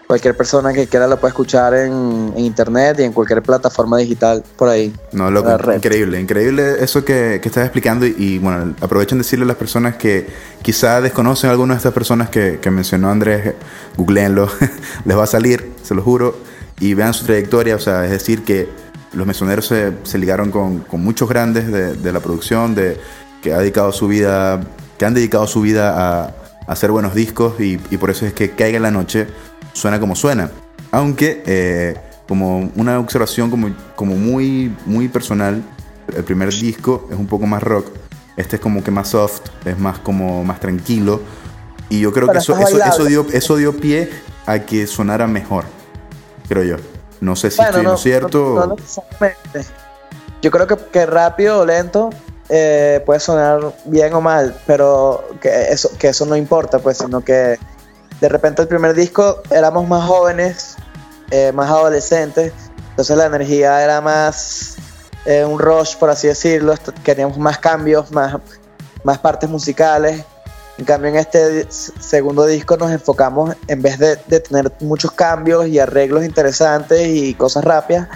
cualquier 0.06 0.36
persona 0.36 0.72
que 0.72 0.86
quiera 0.86 1.06
lo 1.06 1.18
puede 1.18 1.30
escuchar 1.30 1.74
en, 1.74 2.32
internet 2.36 3.00
y 3.00 3.02
en 3.02 3.12
cualquier 3.12 3.42
plataforma 3.42 3.98
digital 3.98 4.42
por 4.56 4.68
ahí. 4.68 4.94
No, 5.12 5.30
loco, 5.30 5.50
increíble, 5.74 6.20
increíble 6.20 6.76
eso 6.80 7.04
que, 7.04 7.40
que 7.42 7.48
estás 7.48 7.64
explicando 7.64 8.06
y, 8.06 8.38
bueno, 8.38 8.74
aprovechen 8.80 9.18
de 9.18 9.24
decirle 9.24 9.44
a 9.44 9.48
las 9.48 9.56
personas 9.56 9.96
que 9.96 10.26
quizá 10.62 11.00
desconocen 11.00 11.48
a 11.48 11.52
algunas 11.52 11.76
de 11.76 11.78
estas 11.78 11.92
personas 11.92 12.30
que, 12.30 12.58
mencionó 12.70 13.10
Andrés, 13.10 13.54
googleenlo, 13.96 14.48
les 15.04 15.16
va 15.16 15.24
a 15.24 15.26
salir, 15.26 15.72
se 15.82 15.94
lo 15.94 16.02
juro, 16.02 16.36
y 16.78 16.94
vean 16.94 17.14
su 17.14 17.24
trayectoria, 17.24 17.76
o 17.76 17.78
sea, 17.78 18.04
es 18.04 18.10
decir, 18.10 18.44
que 18.44 18.68
los 19.12 19.26
mesoneros 19.26 19.66
se, 19.66 19.92
se 20.02 20.18
ligaron 20.18 20.50
con, 20.50 20.84
muchos 20.92 21.28
grandes 21.28 21.72
de, 21.72 22.12
la 22.12 22.20
producción, 22.20 22.74
de 22.74 22.98
que 23.42 23.54
ha 23.54 23.58
dedicado 23.58 23.92
su 23.92 24.08
vida, 24.08 24.60
que 24.98 25.04
han 25.04 25.14
dedicado 25.14 25.46
su 25.46 25.60
vida 25.60 26.24
a, 26.24 26.34
hacer 26.66 26.90
buenos 26.90 27.14
discos 27.14 27.60
y, 27.60 27.78
y 27.92 27.96
por 27.96 28.10
eso 28.10 28.26
es 28.26 28.32
que 28.32 28.50
Caiga 28.50 28.78
en 28.78 28.82
la 28.82 28.90
Noche 28.90 29.28
suena 29.76 30.00
como 30.00 30.16
suena. 30.16 30.50
Aunque, 30.90 31.42
eh, 31.46 31.96
como 32.26 32.70
una 32.76 32.98
observación 32.98 33.50
como, 33.50 33.74
como 33.94 34.16
muy, 34.16 34.74
muy 34.86 35.08
personal, 35.08 35.62
el 36.14 36.24
primer 36.24 36.52
disco 36.52 37.06
es 37.10 37.16
un 37.16 37.26
poco 37.26 37.46
más 37.46 37.62
rock. 37.62 37.86
Este 38.36 38.56
es 38.56 38.62
como 38.62 38.82
que 38.82 38.90
más 38.90 39.08
soft, 39.08 39.42
es 39.64 39.78
más 39.78 39.98
como 39.98 40.42
más 40.44 40.60
tranquilo. 40.60 41.20
Y 41.88 42.00
yo 42.00 42.12
creo 42.12 42.28
que 42.28 42.38
eso, 42.38 42.56
eso, 42.58 43.04
dio, 43.04 43.26
eso 43.32 43.56
dio 43.56 43.76
pie 43.76 44.10
a 44.46 44.60
que 44.60 44.86
sonara 44.86 45.26
mejor, 45.26 45.64
creo 46.48 46.64
yo. 46.64 46.76
No 47.20 47.36
sé 47.36 47.50
si 47.50 47.62
estoy 47.62 47.84
no, 47.84 47.96
cierto. 47.96 48.76
yo 50.42 50.50
creo 50.50 50.66
que, 50.66 50.76
que 50.92 51.06
rápido 51.06 51.60
o 51.60 51.66
lento 51.66 52.10
eh, 52.48 53.02
puede 53.06 53.20
sonar 53.20 53.74
bien 53.84 54.12
o 54.14 54.20
mal, 54.20 54.56
pero 54.66 55.24
que 55.40 55.68
eso, 55.70 55.90
que 55.98 56.08
eso 56.08 56.26
no 56.26 56.36
importa, 56.36 56.78
pues, 56.78 56.98
sino 56.98 57.20
que 57.20 57.58
de 58.20 58.28
repente 58.28 58.62
el 58.62 58.68
primer 58.68 58.94
disco 58.94 59.42
éramos 59.50 59.86
más 59.88 60.06
jóvenes, 60.06 60.76
eh, 61.30 61.52
más 61.52 61.68
adolescentes, 61.70 62.52
entonces 62.90 63.16
la 63.16 63.26
energía 63.26 63.82
era 63.82 64.00
más 64.00 64.76
eh, 65.26 65.44
un 65.44 65.58
rush, 65.58 65.96
por 65.96 66.08
así 66.08 66.28
decirlo, 66.28 66.74
queríamos 67.04 67.36
más 67.36 67.58
cambios, 67.58 68.10
más, 68.12 68.36
más 69.04 69.18
partes 69.18 69.50
musicales. 69.50 70.24
En 70.78 70.84
cambio, 70.84 71.08
en 71.08 71.16
este 71.16 71.66
segundo 71.70 72.44
disco 72.46 72.76
nos 72.76 72.90
enfocamos, 72.90 73.56
en 73.66 73.80
vez 73.80 73.98
de, 73.98 74.16
de, 74.26 74.40
tener 74.40 74.70
muchos 74.80 75.10
cambios 75.10 75.66
y 75.68 75.78
arreglos 75.78 76.24
interesantes 76.24 77.06
y 77.08 77.34
cosas 77.34 77.64
rápidas, 77.64 78.08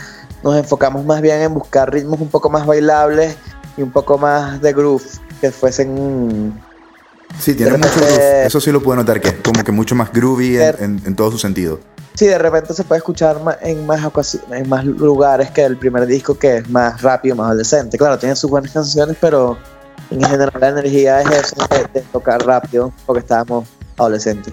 nos 0.43 0.57
enfocamos 0.57 1.05
más 1.05 1.21
bien 1.21 1.41
en 1.41 1.55
buscar 1.55 1.91
ritmos 1.91 2.21
un 2.21 2.29
poco 2.29 2.51
más 2.51 2.67
bailables 2.67 3.37
y 3.77 3.83
un 3.83 3.91
poco 3.91 4.19
más 4.19 4.61
de 4.61 4.73
groove, 4.73 5.05
que 5.41 5.51
fuesen 5.51 6.55
Sí, 7.39 7.55
tiene 7.55 7.73
mucho 7.77 7.89
repente- 7.89 8.15
groove. 8.17 8.47
Eso 8.47 8.61
sí 8.61 8.73
lo 8.73 8.83
puedo 8.83 8.97
notar, 8.97 9.21
que 9.21 9.29
es 9.29 9.35
como 9.43 9.63
que 9.65 9.73
mucho 9.73 9.95
más 9.95 10.13
groovy 10.13 10.57
en, 10.59 10.75
en- 10.81 11.03
en 11.07 11.17
todo 11.17 11.31
su 11.31 11.39
sentido. 11.39 11.81
Sí, 12.15 12.27
de 12.27 12.39
repente 12.39 12.75
se 12.75 12.85
puede 12.85 12.99
escuchar 12.99 13.39
en 13.63 13.87
más 13.87 14.03
ocasi- 14.03 14.41
en 14.53 14.69
más 14.69 14.85
lugares 14.85 15.51
que 15.53 15.63
el 15.65 15.77
primer 15.77 16.07
disco 16.07 16.37
que 16.39 16.59
es 16.59 16.69
más 16.69 17.01
rápido, 17.01 17.37
más 17.37 17.47
adolescente. 17.47 17.97
Claro, 17.97 18.19
tiene 18.19 18.37
sus 18.37 18.51
buenas 18.51 18.73
canciones, 18.73 19.17
pero 19.21 19.57
en 20.11 20.21
general 20.23 20.53
la 20.61 20.69
energía 20.69 21.23
es 21.23 21.31
eso 21.31 21.57
de, 21.71 22.01
de 22.01 22.07
tocar 22.13 22.45
rápido 22.45 22.93
porque 23.07 23.21
estábamos 23.21 23.67
adolescentes. 23.97 24.53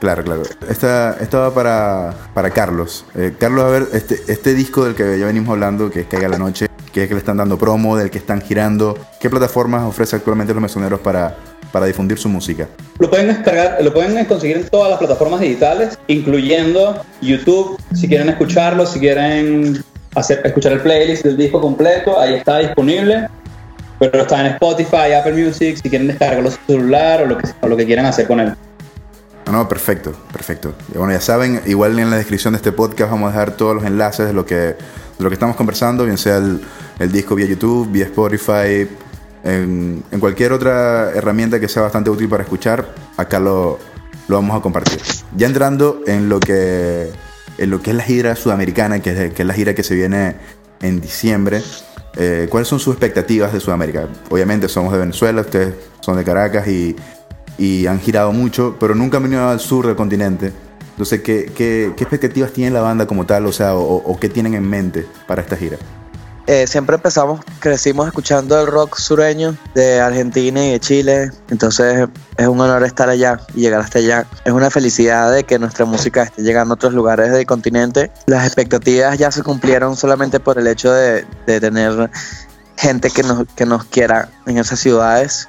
Claro, 0.00 0.24
claro. 0.24 0.42
Esta, 0.68 1.16
esta 1.20 1.38
va 1.38 1.54
para, 1.54 2.14
para 2.34 2.50
Carlos. 2.50 3.04
Eh, 3.14 3.34
Carlos, 3.38 3.64
a 3.64 3.68
ver, 3.68 3.88
este, 3.92 4.20
este 4.28 4.54
disco 4.54 4.84
del 4.84 4.94
que 4.94 5.18
ya 5.18 5.26
venimos 5.26 5.50
hablando, 5.50 5.90
que 5.90 6.00
es 6.00 6.06
Caiga 6.06 6.28
la 6.28 6.38
Noche, 6.38 6.68
que 6.92 7.02
es 7.04 7.08
que 7.08 7.14
le 7.14 7.20
están 7.20 7.36
dando 7.36 7.56
promo, 7.58 7.96
del 7.96 8.10
que 8.10 8.18
están 8.18 8.40
girando, 8.40 8.98
¿qué 9.20 9.28
plataformas 9.30 9.82
ofrece 9.84 10.16
actualmente 10.16 10.52
los 10.54 10.62
mesoneros 10.62 11.00
para, 11.00 11.36
para 11.72 11.86
difundir 11.86 12.18
su 12.18 12.28
música? 12.28 12.68
Lo 12.98 13.10
pueden 13.10 13.28
descargar, 13.28 13.78
lo 13.82 13.92
pueden 13.92 14.24
conseguir 14.24 14.58
en 14.58 14.68
todas 14.68 14.90
las 14.90 14.98
plataformas 14.98 15.40
digitales, 15.40 15.98
incluyendo 16.06 17.02
YouTube. 17.20 17.78
Si 17.94 18.08
quieren 18.08 18.28
escucharlo, 18.28 18.86
si 18.86 19.00
quieren 19.00 19.82
hacer, 20.14 20.40
escuchar 20.44 20.72
el 20.72 20.80
playlist 20.80 21.24
del 21.24 21.36
disco 21.36 21.60
completo, 21.60 22.18
ahí 22.20 22.34
está 22.34 22.58
disponible. 22.58 23.28
Pero 23.98 24.22
está 24.22 24.40
en 24.40 24.46
Spotify, 24.54 25.12
Apple 25.18 25.32
Music, 25.32 25.78
si 25.82 25.90
quieren 25.90 26.08
descargarlo 26.08 26.50
su 26.50 26.58
celular 26.66 27.22
o 27.22 27.26
lo 27.26 27.36
que, 27.36 27.48
o 27.60 27.68
lo 27.68 27.76
que 27.76 27.84
quieran 27.84 28.06
hacer 28.06 28.26
con 28.26 28.40
él. 28.40 28.54
No, 29.50 29.68
perfecto, 29.68 30.12
perfecto. 30.32 30.74
Y 30.94 30.98
bueno, 30.98 31.12
ya 31.12 31.20
saben, 31.20 31.60
igual 31.66 31.98
en 31.98 32.08
la 32.08 32.16
descripción 32.16 32.54
de 32.54 32.58
este 32.58 32.72
podcast 32.72 33.10
vamos 33.10 33.28
a 33.28 33.32
dejar 33.32 33.56
todos 33.56 33.74
los 33.74 33.84
enlaces 33.84 34.26
de 34.26 34.32
lo 34.32 34.46
que, 34.46 34.54
de 34.54 34.76
lo 35.18 35.28
que 35.28 35.34
estamos 35.34 35.56
conversando, 35.56 36.04
bien 36.04 36.16
sea 36.16 36.36
el, 36.36 36.60
el 36.98 37.12
disco 37.12 37.34
vía 37.34 37.46
YouTube, 37.46 37.90
vía 37.90 38.04
Spotify, 38.04 38.88
en, 39.44 40.02
cualquier 40.18 40.52
otra 40.52 41.10
herramienta 41.12 41.60
que 41.60 41.68
sea 41.68 41.82
bastante 41.82 42.10
útil 42.10 42.28
para 42.28 42.42
escuchar, 42.42 42.86
acá 43.16 43.40
lo, 43.40 43.78
lo 44.28 44.36
vamos 44.36 44.56
a 44.56 44.60
compartir. 44.60 45.00
Ya 45.36 45.46
entrando 45.46 46.00
en 46.06 46.28
lo 46.28 46.40
que, 46.40 47.10
en 47.58 47.70
lo 47.70 47.82
que 47.82 47.90
es 47.90 47.96
la 47.96 48.02
gira 48.02 48.36
sudamericana, 48.36 49.00
que 49.00 49.32
es, 49.36 49.44
la 49.44 49.54
gira 49.54 49.74
que 49.74 49.82
se 49.82 49.94
viene 49.94 50.36
en 50.82 51.00
diciembre, 51.00 51.62
eh, 52.16 52.48
¿cuáles 52.50 52.68
son 52.68 52.80
sus 52.80 52.94
expectativas 52.94 53.52
de 53.52 53.60
Sudamérica? 53.60 54.08
Obviamente 54.28 54.68
somos 54.68 54.92
de 54.92 54.98
Venezuela, 54.98 55.40
ustedes 55.42 55.74
son 56.00 56.16
de 56.16 56.24
Caracas 56.24 56.66
y, 56.68 56.96
y 57.56 57.86
han 57.86 58.00
girado 58.00 58.32
mucho, 58.32 58.76
pero 58.78 58.94
nunca 58.94 59.18
han 59.18 59.24
venido 59.24 59.48
al 59.48 59.60
sur 59.60 59.86
del 59.86 59.96
continente. 59.96 60.52
Entonces, 60.90 61.22
¿qué, 61.22 61.50
qué, 61.56 61.92
qué 61.96 62.04
expectativas 62.04 62.52
tiene 62.52 62.70
la 62.72 62.82
banda 62.82 63.06
como 63.06 63.24
tal? 63.24 63.46
O 63.46 63.52
sea, 63.52 63.74
o, 63.74 63.96
o 63.96 64.20
qué 64.20 64.28
tienen 64.28 64.54
en 64.54 64.68
mente 64.68 65.06
para 65.26 65.40
esta 65.40 65.56
gira? 65.56 65.78
Eh, 66.46 66.66
siempre 66.66 66.96
empezamos, 66.96 67.40
crecimos 67.60 68.06
escuchando 68.06 68.60
el 68.60 68.66
rock 68.66 68.96
sureño 68.96 69.56
de 69.74 70.00
Argentina 70.00 70.64
y 70.64 70.72
de 70.72 70.80
Chile, 70.80 71.30
entonces 71.48 72.08
es 72.36 72.48
un 72.48 72.60
honor 72.60 72.82
estar 72.82 73.08
allá 73.08 73.40
y 73.54 73.60
llegar 73.60 73.80
hasta 73.80 73.98
allá. 73.98 74.26
Es 74.44 74.52
una 74.52 74.70
felicidad 74.70 75.32
de 75.32 75.44
que 75.44 75.58
nuestra 75.58 75.84
música 75.84 76.24
esté 76.24 76.42
llegando 76.42 76.72
a 76.72 76.76
otros 76.76 76.92
lugares 76.92 77.30
del 77.30 77.46
continente. 77.46 78.10
Las 78.26 78.46
expectativas 78.46 79.16
ya 79.18 79.30
se 79.30 79.42
cumplieron 79.42 79.96
solamente 79.96 80.40
por 80.40 80.58
el 80.58 80.66
hecho 80.66 80.92
de, 80.92 81.24
de 81.46 81.60
tener 81.60 82.10
gente 82.76 83.10
que 83.10 83.22
nos, 83.22 83.46
que 83.54 83.66
nos 83.66 83.84
quiera 83.84 84.30
en 84.46 84.58
esas 84.58 84.80
ciudades 84.80 85.46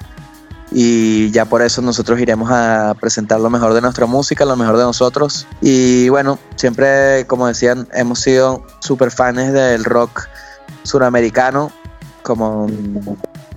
y 0.74 1.30
ya 1.30 1.44
por 1.44 1.62
eso 1.62 1.82
nosotros 1.82 2.18
iremos 2.20 2.50
a 2.50 2.94
presentar 2.98 3.40
lo 3.40 3.50
mejor 3.50 3.74
de 3.74 3.80
nuestra 3.80 4.06
música, 4.06 4.44
lo 4.44 4.56
mejor 4.56 4.78
de 4.78 4.84
nosotros. 4.84 5.46
Y 5.60 6.08
bueno, 6.08 6.38
siempre, 6.56 7.26
como 7.26 7.46
decían, 7.46 7.88
hemos 7.92 8.20
sido 8.20 8.64
super 8.80 9.10
fans 9.10 9.52
del 9.52 9.84
rock 9.84 10.28
suramericano, 10.82 11.70
como 12.22 12.66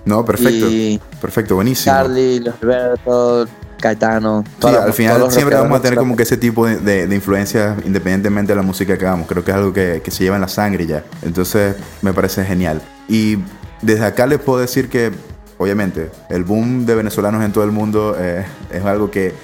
No, 0.04 0.24
perfecto. 0.24 0.68
y 0.70 1.00
Perfecto, 1.20 1.54
buenísimo. 1.56 1.94
Charlie, 1.94 2.40
Los 2.40 2.54
Alberto, 2.62 3.46
Caetano. 3.80 4.44
Sí, 4.60 4.68
al 4.68 4.92
final 4.92 5.30
siempre 5.30 5.56
vamos 5.56 5.78
a 5.78 5.82
tener 5.82 5.98
como 5.98 6.16
que 6.16 6.22
ese 6.22 6.36
tipo 6.36 6.66
de, 6.66 6.76
de, 6.78 7.06
de 7.06 7.14
influencias 7.14 7.76
independientemente 7.84 8.52
de 8.52 8.56
la 8.56 8.62
música 8.62 8.96
que 8.96 9.06
hagamos. 9.06 9.26
Creo 9.28 9.44
que 9.44 9.50
es 9.50 9.56
algo 9.56 9.72
que, 9.72 10.00
que 10.04 10.10
se 10.10 10.24
lleva 10.24 10.36
en 10.36 10.42
la 10.42 10.48
sangre 10.48 10.86
ya. 10.86 11.04
Entonces 11.22 11.76
me 12.02 12.12
parece 12.12 12.44
genial. 12.44 12.80
Y 13.08 13.38
desde 13.82 14.04
acá 14.04 14.26
les 14.26 14.38
puedo 14.40 14.58
decir 14.60 14.88
que, 14.88 15.12
obviamente, 15.58 16.10
el 16.30 16.44
boom 16.44 16.86
de 16.86 16.94
venezolanos 16.94 17.44
en 17.44 17.52
todo 17.52 17.64
el 17.64 17.72
mundo 17.72 18.16
eh, 18.18 18.44
es 18.72 18.84
algo 18.84 19.10
que, 19.10 19.34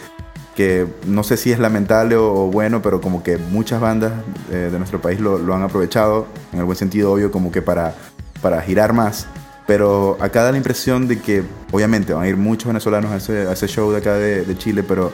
que 0.54 0.86
no 1.06 1.24
sé 1.24 1.36
si 1.36 1.50
es 1.50 1.58
lamentable 1.58 2.16
o, 2.16 2.50
bueno, 2.50 2.82
pero 2.82 3.00
como 3.00 3.22
que 3.22 3.38
muchas 3.38 3.80
bandas 3.80 4.12
eh, 4.50 4.68
de 4.70 4.78
nuestro 4.78 5.00
país 5.00 5.18
lo, 5.20 5.54
han 5.54 5.62
aprovechado, 5.62 6.26
en 6.52 6.58
el 6.58 6.64
buen 6.64 6.76
sentido 6.76 7.12
obvio, 7.12 7.30
como 7.30 7.50
que 7.50 7.62
para, 7.62 7.94
para 8.40 8.60
girar 8.60 8.92
más. 8.92 9.26
Pero 9.66 10.18
acá 10.20 10.42
da 10.42 10.50
la 10.50 10.56
impresión 10.56 11.08
de 11.08 11.20
que, 11.20 11.42
obviamente, 11.70 12.12
van 12.12 12.24
a 12.24 12.28
ir 12.28 12.36
muchos 12.36 12.66
venezolanos 12.66 13.10
a 13.12 13.52
ese, 13.52 13.68
show 13.68 13.90
de 13.92 13.98
acá 13.98 14.14
de, 14.14 14.58
Chile, 14.58 14.82
pero 14.82 15.12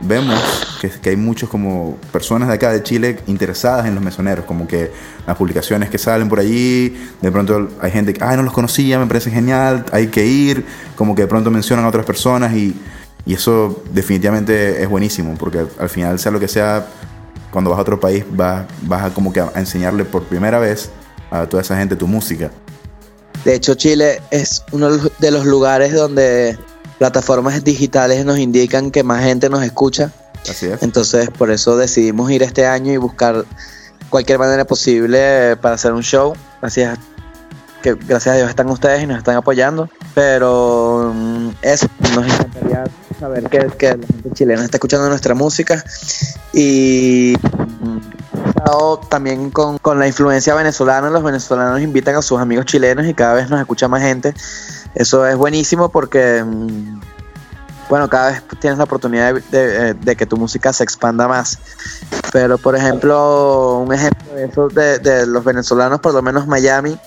vemos 0.00 0.38
que, 0.80 0.90
que 0.90 1.10
hay 1.10 1.16
muchos 1.16 1.48
como 1.48 1.96
personas 2.12 2.48
de 2.48 2.54
acá 2.54 2.70
de 2.70 2.82
Chile 2.82 3.18
interesadas 3.26 3.86
en 3.86 3.94
los 3.94 4.04
mesoneros, 4.04 4.44
como 4.44 4.68
que 4.68 4.92
las 5.26 5.36
publicaciones 5.36 5.88
que 5.88 5.96
salen 5.96 6.28
por 6.28 6.38
allí, 6.38 6.94
de 7.22 7.32
pronto 7.32 7.70
hay 7.80 7.90
gente 7.90 8.12
que, 8.12 8.22
ay, 8.22 8.36
no 8.36 8.42
los 8.42 8.52
conocía, 8.52 8.98
me 8.98 9.06
parece 9.06 9.30
genial, 9.30 9.86
hay 9.90 10.08
que 10.08 10.26
ir, 10.26 10.64
como 10.94 11.14
que 11.14 11.22
de 11.22 11.28
pronto 11.28 11.50
mencionan 11.50 11.86
a 11.86 11.88
otras 11.88 12.04
personas 12.04 12.52
y, 12.52 12.76
y 13.26 13.34
eso 13.34 13.82
definitivamente 13.92 14.82
es 14.82 14.88
buenísimo, 14.88 15.34
porque 15.36 15.66
al 15.78 15.88
final, 15.88 16.18
sea 16.18 16.30
lo 16.30 16.40
que 16.40 16.48
sea, 16.48 16.86
cuando 17.50 17.70
vas 17.70 17.78
a 17.78 17.82
otro 17.82 17.98
país, 17.98 18.24
vas, 18.30 18.66
vas 18.82 19.04
a 19.04 19.10
como 19.14 19.32
que 19.32 19.40
a 19.40 19.50
enseñarle 19.56 20.04
por 20.04 20.22
primera 20.24 20.60
vez 20.60 20.90
a 21.30 21.46
toda 21.46 21.62
esa 21.62 21.76
gente 21.76 21.96
tu 21.96 22.06
música. 22.06 22.50
De 23.44 23.54
hecho, 23.54 23.74
Chile 23.74 24.22
es 24.30 24.62
uno 24.72 24.90
de 24.90 25.30
los 25.30 25.44
lugares 25.44 25.92
donde 25.92 26.56
plataformas 26.98 27.62
digitales 27.64 28.24
nos 28.24 28.38
indican 28.38 28.90
que 28.90 29.02
más 29.02 29.22
gente 29.22 29.48
nos 29.48 29.62
escucha. 29.62 30.12
Así 30.48 30.66
es. 30.66 30.82
Entonces, 30.82 31.28
por 31.30 31.50
eso 31.50 31.76
decidimos 31.76 32.30
ir 32.30 32.42
este 32.42 32.66
año 32.66 32.92
y 32.92 32.96
buscar 32.96 33.44
cualquier 34.08 34.38
manera 34.38 34.64
posible 34.64 35.56
para 35.56 35.74
hacer 35.74 35.92
un 35.92 36.02
show. 36.02 36.34
Que 37.82 37.94
gracias 37.94 38.34
a 38.34 38.36
Dios 38.36 38.48
están 38.48 38.68
ustedes 38.68 39.02
y 39.02 39.06
nos 39.06 39.18
están 39.18 39.36
apoyando. 39.36 39.88
Pero 40.16 41.12
mm, 41.14 41.48
eso, 41.60 41.86
nos 42.14 42.24
encantaría 42.24 42.84
saber 43.20 43.50
que, 43.50 43.66
que 43.76 43.88
la 43.98 44.06
gente 44.06 44.30
chilena 44.32 44.64
está 44.64 44.78
escuchando 44.78 45.10
nuestra 45.10 45.34
música. 45.34 45.84
Y 46.54 47.36
mm, 47.84 47.98
también 49.10 49.50
con, 49.50 49.76
con 49.76 49.98
la 49.98 50.06
influencia 50.06 50.54
venezolana. 50.54 51.10
Los 51.10 51.22
venezolanos 51.22 51.82
invitan 51.82 52.16
a 52.16 52.22
sus 52.22 52.40
amigos 52.40 52.64
chilenos 52.64 53.06
y 53.06 53.12
cada 53.12 53.34
vez 53.34 53.50
nos 53.50 53.60
escucha 53.60 53.88
más 53.88 54.00
gente. 54.00 54.32
Eso 54.94 55.26
es 55.26 55.36
buenísimo 55.36 55.90
porque, 55.90 56.42
mm, 56.42 56.98
bueno, 57.90 58.08
cada 58.08 58.30
vez 58.30 58.42
tienes 58.58 58.78
la 58.78 58.84
oportunidad 58.84 59.34
de, 59.34 59.92
de- 59.92 60.16
que 60.16 60.24
tu 60.24 60.38
música 60.38 60.72
se 60.72 60.82
expanda 60.82 61.28
más. 61.28 61.58
Pero, 62.32 62.56
por 62.56 62.74
ejemplo, 62.74 63.80
un 63.86 63.92
ejemplo 63.92 64.32
de 64.34 64.44
eso 64.46 64.68
de 64.68 65.26
los 65.26 65.44
venezolanos, 65.44 66.00
por 66.00 66.14
lo 66.14 66.22
menos 66.22 66.46
Miami, 66.46 66.98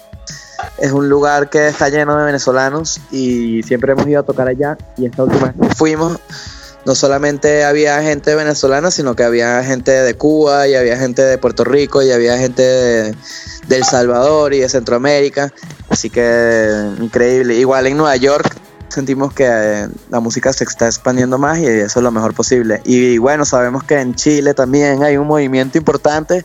es 0.77 0.91
un 0.91 1.09
lugar 1.09 1.49
que 1.49 1.67
está 1.67 1.89
lleno 1.89 2.17
de 2.17 2.25
venezolanos 2.25 2.99
y 3.11 3.63
siempre 3.63 3.91
hemos 3.93 4.07
ido 4.07 4.21
a 4.21 4.23
tocar 4.23 4.47
allá. 4.47 4.77
Y 4.97 5.05
esta 5.05 5.23
última 5.23 5.51
vez 5.51 5.69
que 5.69 5.75
fuimos, 5.75 6.19
no 6.85 6.95
solamente 6.95 7.65
había 7.65 8.01
gente 8.01 8.35
venezolana, 8.35 8.91
sino 8.91 9.15
que 9.15 9.23
había 9.23 9.63
gente 9.63 9.91
de 9.91 10.13
Cuba 10.15 10.67
y 10.67 10.75
había 10.75 10.97
gente 10.97 11.21
de 11.21 11.38
Puerto 11.38 11.63
Rico 11.63 12.01
y 12.01 12.11
había 12.11 12.38
gente 12.38 12.61
de, 12.61 13.15
El 13.69 13.83
Salvador 13.83 14.53
y 14.53 14.59
de 14.59 14.69
Centroamérica. 14.69 15.53
Así 15.89 16.09
que 16.09 16.69
increíble. 16.99 17.55
Igual 17.55 17.88
en 17.88 17.97
Nueva 17.97 18.15
York 18.15 18.55
sentimos 18.88 19.33
que 19.33 19.88
la 20.09 20.19
música 20.19 20.51
se 20.51 20.63
está 20.63 20.88
expandiendo 20.88 21.38
más 21.38 21.59
y 21.59 21.67
eso 21.67 21.99
es 21.99 22.03
lo 22.03 22.11
mejor 22.11 22.33
posible. 22.33 22.81
Y 22.85 23.17
bueno, 23.17 23.45
sabemos 23.45 23.83
que 23.83 23.99
en 23.99 24.15
Chile 24.15 24.53
también 24.53 25.03
hay 25.03 25.17
un 25.17 25.27
movimiento 25.27 25.77
importante 25.77 26.43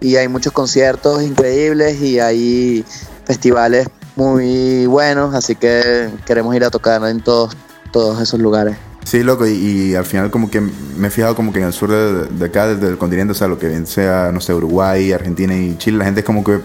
y 0.00 0.16
hay 0.16 0.28
muchos 0.28 0.52
conciertos 0.52 1.22
increíbles 1.22 2.00
y 2.00 2.18
hay 2.18 2.84
festivales 3.24 3.88
muy 4.16 4.86
buenos, 4.86 5.34
así 5.34 5.54
que 5.56 6.08
queremos 6.24 6.54
ir 6.54 6.64
a 6.64 6.70
tocar 6.70 7.02
en 7.04 7.20
todos, 7.20 7.56
todos 7.92 8.20
esos 8.20 8.40
lugares. 8.40 8.76
Sí, 9.04 9.22
loco, 9.22 9.46
y, 9.46 9.94
al 9.94 10.06
final 10.06 10.30
como 10.30 10.50
que 10.50 10.60
me 10.60 11.08
he 11.08 11.10
fijado 11.10 11.34
como 11.34 11.52
que 11.52 11.58
en 11.58 11.66
el 11.66 11.72
sur 11.72 11.90
de, 11.90 12.24
de 12.24 12.44
acá, 12.46 12.68
del 12.68 12.96
continente, 12.96 13.32
o 13.32 13.34
sea, 13.34 13.48
lo 13.48 13.58
que 13.58 13.68
bien 13.68 13.86
sea, 13.86 14.30
no 14.32 14.40
sé, 14.40 14.54
Uruguay, 14.54 15.12
Argentina 15.12 15.54
y 15.54 15.76
Chile, 15.76 15.98
la 15.98 16.06
gente 16.06 16.20
es 16.20 16.26
como 16.26 16.42
que 16.42 16.60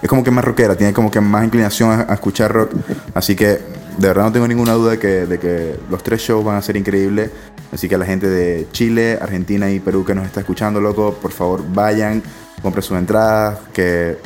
es 0.00 0.08
como 0.08 0.24
que 0.24 0.30
más 0.30 0.44
rockera, 0.44 0.74
tiene 0.74 0.92
como 0.92 1.10
que 1.10 1.20
más 1.20 1.44
inclinación 1.44 1.90
a, 1.90 2.06
a 2.08 2.14
escuchar 2.14 2.50
rock, 2.52 2.72
así 3.14 3.36
que 3.36 3.60
de 3.98 4.08
verdad 4.08 4.24
no 4.24 4.32
tengo 4.32 4.48
ninguna 4.48 4.72
duda 4.72 4.92
de 4.92 4.98
que, 4.98 5.26
de 5.26 5.38
que 5.38 5.76
los 5.90 6.02
tres 6.02 6.22
shows 6.22 6.44
van 6.44 6.56
a 6.56 6.62
ser 6.62 6.76
increíbles, 6.76 7.30
así 7.72 7.88
que 7.88 7.94
a 7.94 7.98
la 7.98 8.06
gente 8.06 8.28
de 8.28 8.66
Chile, 8.72 9.18
Argentina 9.20 9.70
y 9.70 9.80
Perú 9.80 10.04
que 10.04 10.14
nos 10.14 10.24
está 10.24 10.40
escuchando, 10.40 10.80
loco, 10.80 11.14
por 11.20 11.30
favor 11.30 11.62
vayan, 11.72 12.22
compren 12.62 12.82
sus 12.82 12.96
entradas, 12.96 13.58
que 13.72 14.16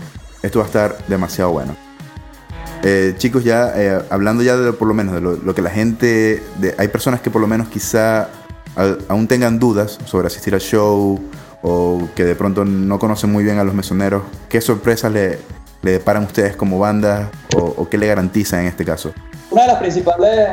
esto 0.43 0.59
va 0.59 0.65
a 0.65 0.69
estar 0.69 0.99
demasiado 1.09 1.53
bueno. 1.53 1.77
Eh, 2.83 3.15
chicos, 3.17 3.43
ya 3.43 3.73
eh, 3.75 4.01
hablando 4.11 4.43
ya 4.43 4.57
de 4.57 4.73
por 4.73 4.87
lo 4.87 4.95
menos 4.95 5.15
de 5.15 5.21
lo, 5.21 5.55
que 5.55 5.63
la 5.63 5.71
gente, 5.71 6.43
hay 6.79 6.89
personas 6.89 7.21
que 7.21 7.31
por 7.31 7.41
lo 7.41 7.47
menos 7.47 7.69
quizá 7.69 8.29
aún 9.09 9.27
tengan 9.27 9.59
dudas 9.59 9.99
sobre 10.05 10.27
asistir 10.27 10.55
al 10.55 10.61
show 10.61 11.19
o 11.63 12.09
que 12.15 12.25
de 12.25 12.35
pronto 12.35 12.65
no 12.65 12.99
conocen 12.99 13.33
muy 13.33 13.43
bien 13.43 13.59
a 13.59 13.65
los 13.65 13.75
mesoneros. 13.75 14.23
¿Qué 14.49 14.61
sorpresas 14.61 15.11
le, 15.11 15.39
deparan 15.83 16.25
ustedes 16.25 16.57
como 16.57 16.79
banda 16.79 17.31
o, 17.57 17.61
o 17.61 17.89
qué 17.89 17.99
le 17.99 18.07
garantizan 18.07 18.61
en 18.61 18.67
este 18.67 18.85
caso? 18.85 19.13
Una 19.51 19.63
de 19.63 19.69
las 19.69 19.79
principales 19.79 20.49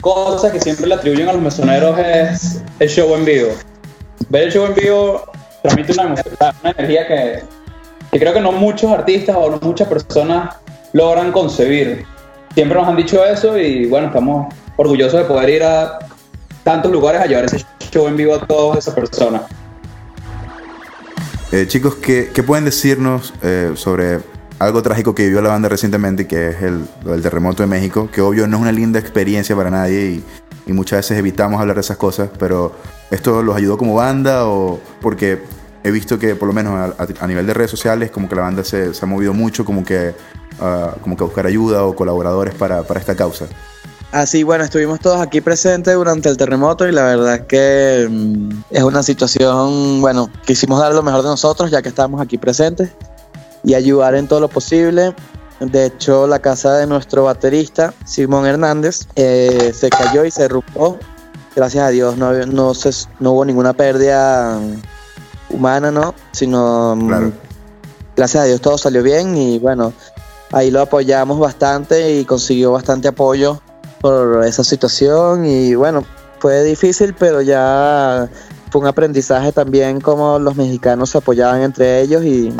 cosas 0.00 0.52
que 0.52 0.60
siempre 0.60 0.86
le 0.86 0.94
atribuyen 0.94 1.28
a 1.28 1.32
los 1.32 1.42
mesoneros 1.42 1.98
es 1.98 2.62
el 2.78 2.88
show 2.88 3.14
en 3.14 3.24
vivo. 3.24 3.48
Ver 4.28 4.44
el 4.44 4.52
show 4.52 4.66
en 4.66 4.74
vivo 4.74 5.22
transmite 5.62 5.92
una 5.92 6.70
energía 6.76 7.06
que, 7.06 7.42
que 8.16 8.20
creo 8.20 8.32
que 8.32 8.40
no 8.40 8.50
muchos 8.50 8.90
artistas 8.90 9.36
o 9.38 9.50
no 9.50 9.58
muchas 9.60 9.86
personas 9.88 10.56
logran 10.94 11.32
concebir. 11.32 12.06
Siempre 12.54 12.78
nos 12.78 12.88
han 12.88 12.96
dicho 12.96 13.22
eso 13.22 13.58
y 13.58 13.84
bueno, 13.90 14.06
estamos 14.06 14.54
orgullosos 14.76 15.20
de 15.20 15.26
poder 15.26 15.50
ir 15.50 15.62
a 15.62 15.98
tantos 16.64 16.90
lugares 16.90 17.20
a 17.20 17.26
llevar 17.26 17.44
ese 17.44 17.62
show 17.90 18.08
en 18.08 18.16
vivo 18.16 18.34
a 18.34 18.46
todas 18.46 18.78
esas 18.78 18.94
personas. 18.94 19.42
Eh, 21.52 21.66
chicos, 21.68 21.96
¿qué, 21.96 22.30
¿qué, 22.32 22.42
pueden 22.42 22.64
decirnos 22.64 23.34
eh, 23.42 23.72
sobre 23.74 24.20
algo 24.60 24.82
trágico 24.82 25.14
que 25.14 25.24
vivió 25.24 25.42
la 25.42 25.50
banda 25.50 25.68
recientemente, 25.68 26.26
que 26.26 26.48
es 26.48 26.62
el, 26.62 26.86
el, 27.06 27.20
terremoto 27.20 27.62
de 27.62 27.66
México? 27.66 28.08
Que 28.10 28.22
obvio 28.22 28.46
no 28.46 28.56
es 28.56 28.62
una 28.62 28.72
linda 28.72 28.98
experiencia 28.98 29.54
para 29.54 29.68
nadie 29.68 30.06
y, 30.06 30.24
y, 30.66 30.72
muchas 30.72 31.00
veces 31.00 31.18
evitamos 31.18 31.60
hablar 31.60 31.76
de 31.76 31.82
esas 31.82 31.98
cosas, 31.98 32.30
pero 32.38 32.72
¿esto 33.10 33.42
los 33.42 33.54
ayudó 33.54 33.76
como 33.76 33.94
banda 33.94 34.46
o 34.46 34.80
porque 35.02 35.38
he 35.86 35.90
visto 35.92 36.18
que 36.18 36.34
por 36.34 36.48
lo 36.48 36.54
menos 36.54 36.94
a, 36.98 37.06
a 37.20 37.26
nivel 37.26 37.46
de 37.46 37.54
redes 37.54 37.70
sociales 37.70 38.10
como 38.10 38.28
que 38.28 38.34
la 38.34 38.42
banda 38.42 38.64
se, 38.64 38.92
se 38.92 39.04
ha 39.04 39.08
movido 39.08 39.32
mucho 39.32 39.64
como 39.64 39.84
que, 39.84 40.14
uh, 40.60 40.98
como 41.00 41.16
que 41.16 41.22
a 41.22 41.26
buscar 41.26 41.46
ayuda 41.46 41.84
o 41.84 41.94
colaboradores 41.94 42.54
para, 42.54 42.82
para 42.82 42.98
esta 42.98 43.14
causa? 43.14 43.46
Así, 44.10 44.42
bueno, 44.42 44.64
estuvimos 44.64 44.98
todos 44.98 45.20
aquí 45.20 45.40
presentes 45.40 45.94
durante 45.94 46.28
el 46.28 46.36
terremoto 46.36 46.88
y 46.88 46.92
la 46.92 47.04
verdad 47.04 47.34
es 47.34 47.40
que 47.42 48.08
mm, 48.10 48.50
es 48.70 48.82
una 48.82 49.02
situación, 49.02 50.00
bueno, 50.00 50.28
quisimos 50.44 50.80
dar 50.80 50.92
lo 50.92 51.02
mejor 51.04 51.22
de 51.22 51.28
nosotros 51.28 51.70
ya 51.70 51.82
que 51.82 51.88
estábamos 51.88 52.20
aquí 52.20 52.36
presentes 52.36 52.90
y 53.62 53.74
ayudar 53.74 54.16
en 54.16 54.26
todo 54.26 54.40
lo 54.40 54.48
posible. 54.48 55.14
De 55.60 55.86
hecho, 55.86 56.26
la 56.26 56.40
casa 56.40 56.76
de 56.76 56.86
nuestro 56.86 57.24
baterista, 57.24 57.94
Simón 58.04 58.46
Hernández, 58.46 59.06
eh, 59.14 59.72
se 59.74 59.88
cayó 59.88 60.24
y 60.24 60.30
se 60.32 60.48
rompió. 60.48 60.98
Gracias 61.54 61.84
a 61.84 61.88
Dios 61.88 62.16
no, 62.18 62.32
no, 62.44 62.74
se, 62.74 62.90
no 63.18 63.32
hubo 63.32 63.44
ninguna 63.44 63.72
pérdida 63.72 64.60
humana, 65.50 65.90
¿no? 65.90 66.14
Sino, 66.32 66.96
claro. 67.06 67.32
gracias 68.16 68.42
a 68.42 68.46
Dios 68.46 68.60
todo 68.60 68.78
salió 68.78 69.02
bien 69.02 69.36
y 69.36 69.58
bueno, 69.58 69.92
ahí 70.52 70.70
lo 70.70 70.82
apoyamos 70.82 71.38
bastante 71.38 72.14
y 72.14 72.24
consiguió 72.24 72.72
bastante 72.72 73.08
apoyo 73.08 73.60
por 74.00 74.44
esa 74.44 74.64
situación 74.64 75.46
y 75.46 75.74
bueno, 75.74 76.04
fue 76.38 76.62
difícil, 76.62 77.14
pero 77.18 77.40
ya 77.40 78.28
fue 78.70 78.80
un 78.80 78.86
aprendizaje 78.86 79.52
también 79.52 80.00
como 80.00 80.38
los 80.38 80.56
mexicanos 80.56 81.10
se 81.10 81.18
apoyaban 81.18 81.62
entre 81.62 82.00
ellos 82.00 82.24
y, 82.24 82.54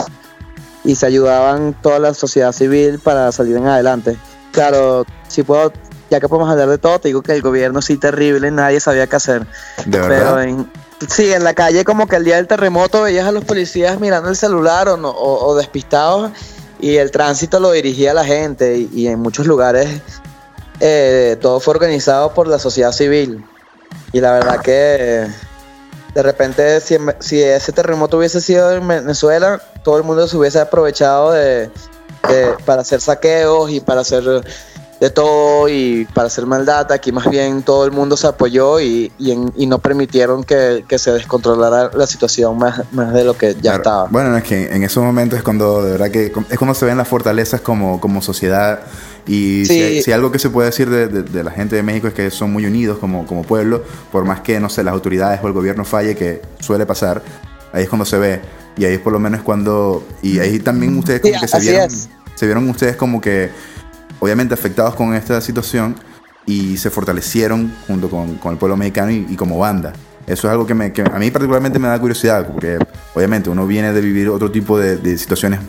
y 0.84 0.94
se 0.94 1.06
ayudaban 1.06 1.74
toda 1.82 1.98
la 1.98 2.14
sociedad 2.14 2.52
civil 2.52 2.98
para 2.98 3.30
salir 3.32 3.56
en 3.56 3.66
adelante. 3.66 4.16
Claro, 4.52 5.04
si 5.28 5.42
puedo, 5.42 5.72
ya 6.10 6.20
que 6.20 6.28
podemos 6.28 6.50
hablar 6.50 6.68
de 6.68 6.78
todo, 6.78 6.98
te 6.98 7.08
digo 7.08 7.22
que 7.22 7.32
el 7.32 7.42
gobierno 7.42 7.82
sí 7.82 7.98
terrible, 7.98 8.50
nadie 8.50 8.80
sabía 8.80 9.06
qué 9.06 9.16
hacer. 9.16 9.46
¿De 9.84 9.98
verdad? 9.98 10.08
Pero 10.08 10.40
en, 10.40 10.70
sí, 11.08 11.32
en 11.32 11.44
la 11.44 11.54
calle 11.54 11.84
como 11.84 12.06
que 12.06 12.16
el 12.16 12.24
día 12.24 12.36
del 12.36 12.46
terremoto 12.46 13.02
veías 13.02 13.26
a 13.26 13.32
los 13.32 13.44
policías 13.44 14.00
mirando 14.00 14.28
el 14.28 14.36
celular 14.36 14.88
o, 14.88 14.96
no, 14.96 15.10
o, 15.10 15.46
o 15.46 15.56
despistados 15.56 16.32
y 16.78 16.96
el 16.96 17.10
tránsito 17.10 17.60
lo 17.60 17.72
dirigía 17.72 18.14
la 18.14 18.24
gente 18.24 18.88
y, 18.92 19.06
en 19.06 19.20
muchos 19.20 19.46
lugares 19.46 20.00
eh, 20.80 21.36
todo 21.40 21.58
fue 21.60 21.74
organizado 21.74 22.34
por 22.34 22.48
la 22.48 22.58
sociedad 22.58 22.92
civil. 22.92 23.44
Y 24.12 24.20
la 24.20 24.32
verdad 24.32 24.60
que 24.60 25.26
de 26.14 26.22
repente, 26.22 26.80
si, 26.80 27.42
ese 27.42 27.72
terremoto 27.72 28.18
hubiese 28.18 28.40
sido 28.40 28.72
en 28.72 28.86
Venezuela, 28.86 29.60
todo 29.82 29.98
el 29.98 30.04
mundo 30.04 30.26
se 30.28 30.36
hubiese 30.36 30.60
aprovechado 30.60 31.32
de, 31.32 31.70
para 32.64 32.82
hacer 32.82 33.00
saqueos 33.00 33.70
y 33.70 33.80
para 33.80 34.02
hacer 34.02 34.22
de 35.00 35.10
todo 35.10 35.68
y 35.68 36.06
para 36.14 36.28
hacer 36.28 36.46
maldad. 36.46 36.90
Aquí 36.92 37.12
más 37.12 37.28
bien 37.28 37.62
todo 37.62 37.84
el 37.84 37.92
mundo 37.92 38.16
se 38.16 38.26
apoyó 38.26 38.80
y, 38.80 39.12
y, 39.18 39.32
en, 39.32 39.52
y 39.56 39.66
no 39.66 39.78
permitieron 39.78 40.44
que, 40.44 40.84
que, 40.88 40.98
se 40.98 41.12
descontrolara 41.12 41.90
la 41.94 42.06
situación 42.06 42.56
más, 42.58 42.82
más 42.92 43.12
de 43.12 43.24
lo 43.24 43.36
que 43.36 43.54
ya 43.54 43.60
claro. 43.60 43.76
estaba. 43.78 44.08
Bueno, 44.08 44.36
es 44.36 44.44
que 44.44 44.74
en 44.74 44.82
esos 44.82 45.02
momentos 45.02 45.38
es 45.38 45.44
cuando 45.44 45.82
de 45.84 45.92
verdad 45.92 46.10
que 46.10 46.26
es 46.26 46.58
cuando 46.58 46.74
se 46.74 46.86
ven 46.86 46.96
las 46.96 47.08
fortalezas 47.08 47.60
como, 47.60 48.00
como 48.00 48.22
sociedad 48.22 48.80
y 49.26 49.64
sí. 49.66 49.74
si, 49.74 49.82
hay, 49.82 50.02
si, 50.02 50.12
algo 50.12 50.30
que 50.30 50.38
se 50.38 50.50
puede 50.50 50.70
decir 50.70 50.88
de, 50.88 51.08
de, 51.08 51.22
de, 51.24 51.44
la 51.44 51.50
gente 51.50 51.76
de 51.76 51.82
México 51.82 52.06
es 52.06 52.14
que 52.14 52.30
son 52.30 52.52
muy 52.52 52.64
unidos 52.64 52.98
como, 52.98 53.26
como 53.26 53.42
pueblo, 53.42 53.82
por 54.12 54.24
más 54.24 54.40
que, 54.40 54.60
no 54.60 54.68
sé, 54.68 54.84
las 54.84 54.94
autoridades 54.94 55.40
o 55.42 55.48
el 55.48 55.52
gobierno 55.52 55.84
falle, 55.84 56.14
que 56.14 56.42
suele 56.60 56.86
pasar, 56.86 57.22
ahí 57.72 57.82
es 57.82 57.88
cuando 57.88 58.04
se 58.04 58.18
ve. 58.18 58.40
Y 58.76 58.84
ahí 58.84 58.98
por 58.98 59.12
lo 59.12 59.18
menos 59.18 59.40
es 59.40 59.44
cuando... 59.44 60.06
Y 60.22 60.38
ahí 60.38 60.60
también 60.60 60.96
ustedes 60.98 61.20
como 61.20 61.34
sí, 61.34 61.40
que 61.40 61.48
se 61.48 61.60
vieron, 61.60 61.86
es. 61.86 62.08
se 62.34 62.46
vieron 62.46 62.68
ustedes 62.68 62.94
como 62.94 63.20
que, 63.20 63.50
obviamente 64.20 64.54
afectados 64.54 64.94
con 64.94 65.14
esta 65.14 65.40
situación 65.40 65.96
y 66.46 66.76
se 66.76 66.90
fortalecieron 66.90 67.74
junto 67.86 68.08
con, 68.08 68.36
con 68.36 68.52
el 68.52 68.58
pueblo 68.58 68.76
mexicano 68.76 69.10
y, 69.10 69.36
como 69.36 69.58
banda. 69.58 69.92
Eso 70.26 70.48
es 70.48 70.52
algo 70.52 70.66
que, 70.66 70.74
me, 70.74 70.92
que, 70.92 71.02
a 71.02 71.18
mí 71.18 71.30
particularmente 71.30 71.78
me 71.78 71.88
da 71.88 71.98
curiosidad, 72.00 72.46
porque 72.46 72.78
obviamente 73.14 73.50
uno 73.50 73.66
viene 73.66 73.92
de 73.92 74.00
vivir 74.00 74.28
otro 74.28 74.50
tipo 74.50 74.78
de, 74.78 74.96
de 74.96 75.18
situaciones 75.18 75.60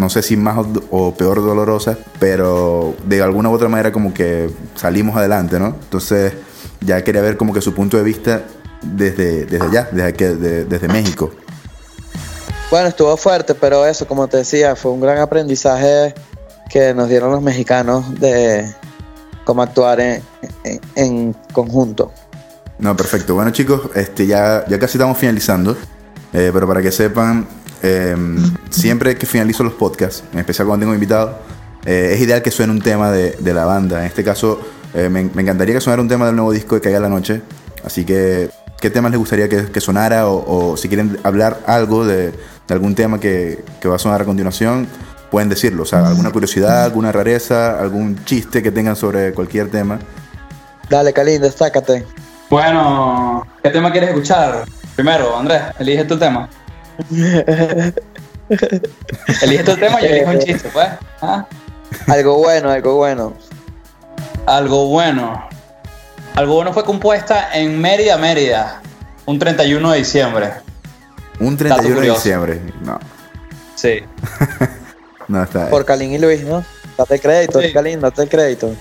no 0.00 0.08
sé 0.08 0.22
si 0.22 0.36
más 0.36 0.56
o 0.90 1.14
peor 1.14 1.42
dolorosas, 1.42 1.98
pero 2.18 2.94
de 3.04 3.22
alguna 3.22 3.50
u 3.50 3.52
otra 3.52 3.68
manera 3.68 3.92
como 3.92 4.14
que 4.14 4.48
salimos 4.74 5.14
adelante, 5.14 5.58
¿no? 5.58 5.76
Entonces 5.82 6.32
ya 6.80 7.04
quería 7.04 7.20
ver 7.20 7.36
como 7.36 7.52
que 7.52 7.60
su 7.60 7.74
punto 7.74 7.98
de 7.98 8.02
vista 8.02 8.44
desde, 8.82 9.44
desde 9.44 9.66
allá, 9.66 9.88
desde, 9.92 10.64
desde 10.64 10.88
México. 10.88 11.30
Bueno, 12.70 12.88
estuvo 12.88 13.14
fuerte, 13.18 13.54
pero 13.54 13.84
eso, 13.84 14.06
como 14.06 14.26
te 14.26 14.38
decía, 14.38 14.74
fue 14.74 14.90
un 14.92 15.00
gran 15.00 15.18
aprendizaje 15.18 16.14
que 16.70 16.94
nos 16.94 17.08
dieron 17.08 17.32
los 17.32 17.42
mexicanos 17.42 18.18
de 18.20 18.72
cómo 19.44 19.62
actuar 19.62 20.00
en, 20.00 20.22
en, 20.94 21.34
conjunto. 21.52 22.12
No, 22.78 22.96
perfecto. 22.96 23.34
Bueno, 23.34 23.50
chicos, 23.50 23.82
este, 23.94 24.26
ya, 24.26 24.64
ya 24.66 24.78
casi 24.78 24.96
estamos 24.96 25.18
finalizando, 25.18 25.76
eh, 26.32 26.50
pero 26.52 26.66
para 26.66 26.80
que 26.80 26.92
sepan, 26.92 27.46
eh, 27.82 28.16
siempre 28.70 29.16
que 29.16 29.26
finalizo 29.26 29.64
los 29.64 29.74
podcasts, 29.74 30.22
en 30.32 30.38
especial 30.38 30.66
cuando 30.68 30.84
tengo 30.84 30.94
invitados, 30.94 31.36
eh, 31.84 32.12
es 32.14 32.20
ideal 32.20 32.42
que 32.42 32.50
suene 32.50 32.72
un 32.72 32.80
tema 32.80 33.10
de, 33.10 33.32
de 33.32 33.54
la 33.54 33.64
banda. 33.64 34.00
En 34.00 34.06
este 34.06 34.22
caso, 34.22 34.60
eh, 34.94 35.08
me, 35.08 35.24
me, 35.24 35.42
encantaría 35.42 35.74
que 35.74 35.80
sonara 35.80 36.02
un 36.02 36.08
tema 36.08 36.26
del 36.26 36.36
nuevo 36.36 36.52
disco 36.52 36.74
de 36.74 36.80
Caiga 36.80 37.00
la 37.00 37.08
Noche. 37.08 37.42
Así 37.84 38.04
que, 38.04 38.50
¿qué 38.80 38.90
temas 38.90 39.10
les 39.10 39.18
gustaría 39.18 39.48
que, 39.48 39.66
que 39.66 39.80
sonara? 39.80 40.28
O, 40.28 40.72
o, 40.72 40.76
si 40.76 40.88
quieren 40.88 41.18
hablar 41.22 41.60
algo 41.66 42.04
de, 42.04 42.32
de 42.32 42.74
algún 42.74 42.94
tema 42.94 43.18
que, 43.18 43.64
que, 43.80 43.88
va 43.88 43.96
a 43.96 43.98
sonar 43.98 44.22
a 44.22 44.24
continuación, 44.24 44.86
pueden 45.30 45.48
decirlo. 45.48 45.84
O 45.84 45.86
sea, 45.86 46.06
alguna 46.06 46.30
curiosidad, 46.30 46.84
alguna 46.84 47.12
rareza, 47.12 47.78
algún 47.78 48.24
chiste 48.24 48.62
que 48.62 48.70
tengan 48.70 48.96
sobre 48.96 49.32
cualquier 49.32 49.70
tema. 49.70 49.98
Dale, 50.88 51.12
Calín, 51.12 51.40
destácate. 51.40 52.04
Bueno, 52.48 53.46
¿qué 53.62 53.70
tema 53.70 53.92
quieres 53.92 54.10
escuchar? 54.10 54.64
Primero, 54.96 55.36
Andrés, 55.36 55.62
elige 55.78 56.04
tu 56.04 56.18
tema. 56.18 56.48
Elige 59.42 59.62
tu 59.62 59.76
tema 59.76 60.00
y 60.00 60.08
yo 60.08 60.10
elijo 60.10 60.30
un 60.30 60.38
chiste, 60.40 60.68
pues. 60.72 60.88
¿Ah? 61.22 61.46
Algo 62.08 62.38
bueno, 62.38 62.70
algo 62.70 62.96
bueno. 62.96 63.34
Algo 64.46 64.88
bueno. 64.88 65.48
Algo 66.34 66.54
bueno 66.54 66.72
fue 66.72 66.84
compuesta 66.84 67.50
en 67.54 67.80
Mérida, 67.80 68.16
Mérida, 68.16 68.80
un 69.26 69.38
31 69.38 69.92
de 69.92 69.98
diciembre. 69.98 70.52
Un 71.38 71.56
31 71.56 72.00
de 72.00 72.10
diciembre, 72.10 72.60
no. 72.82 72.98
Sí. 73.76 74.00
no, 75.30 75.42
está 75.44 75.70
Por 75.70 75.84
Calín 75.84 76.12
y 76.12 76.18
Luis, 76.18 76.42
¿no? 76.42 76.64
Date 76.98 77.14
el 77.14 77.20
crédito, 77.20 77.60
sí. 77.60 77.72
Calín, 77.72 78.00
date 78.00 78.22
el 78.22 78.28
crédito. 78.28 78.74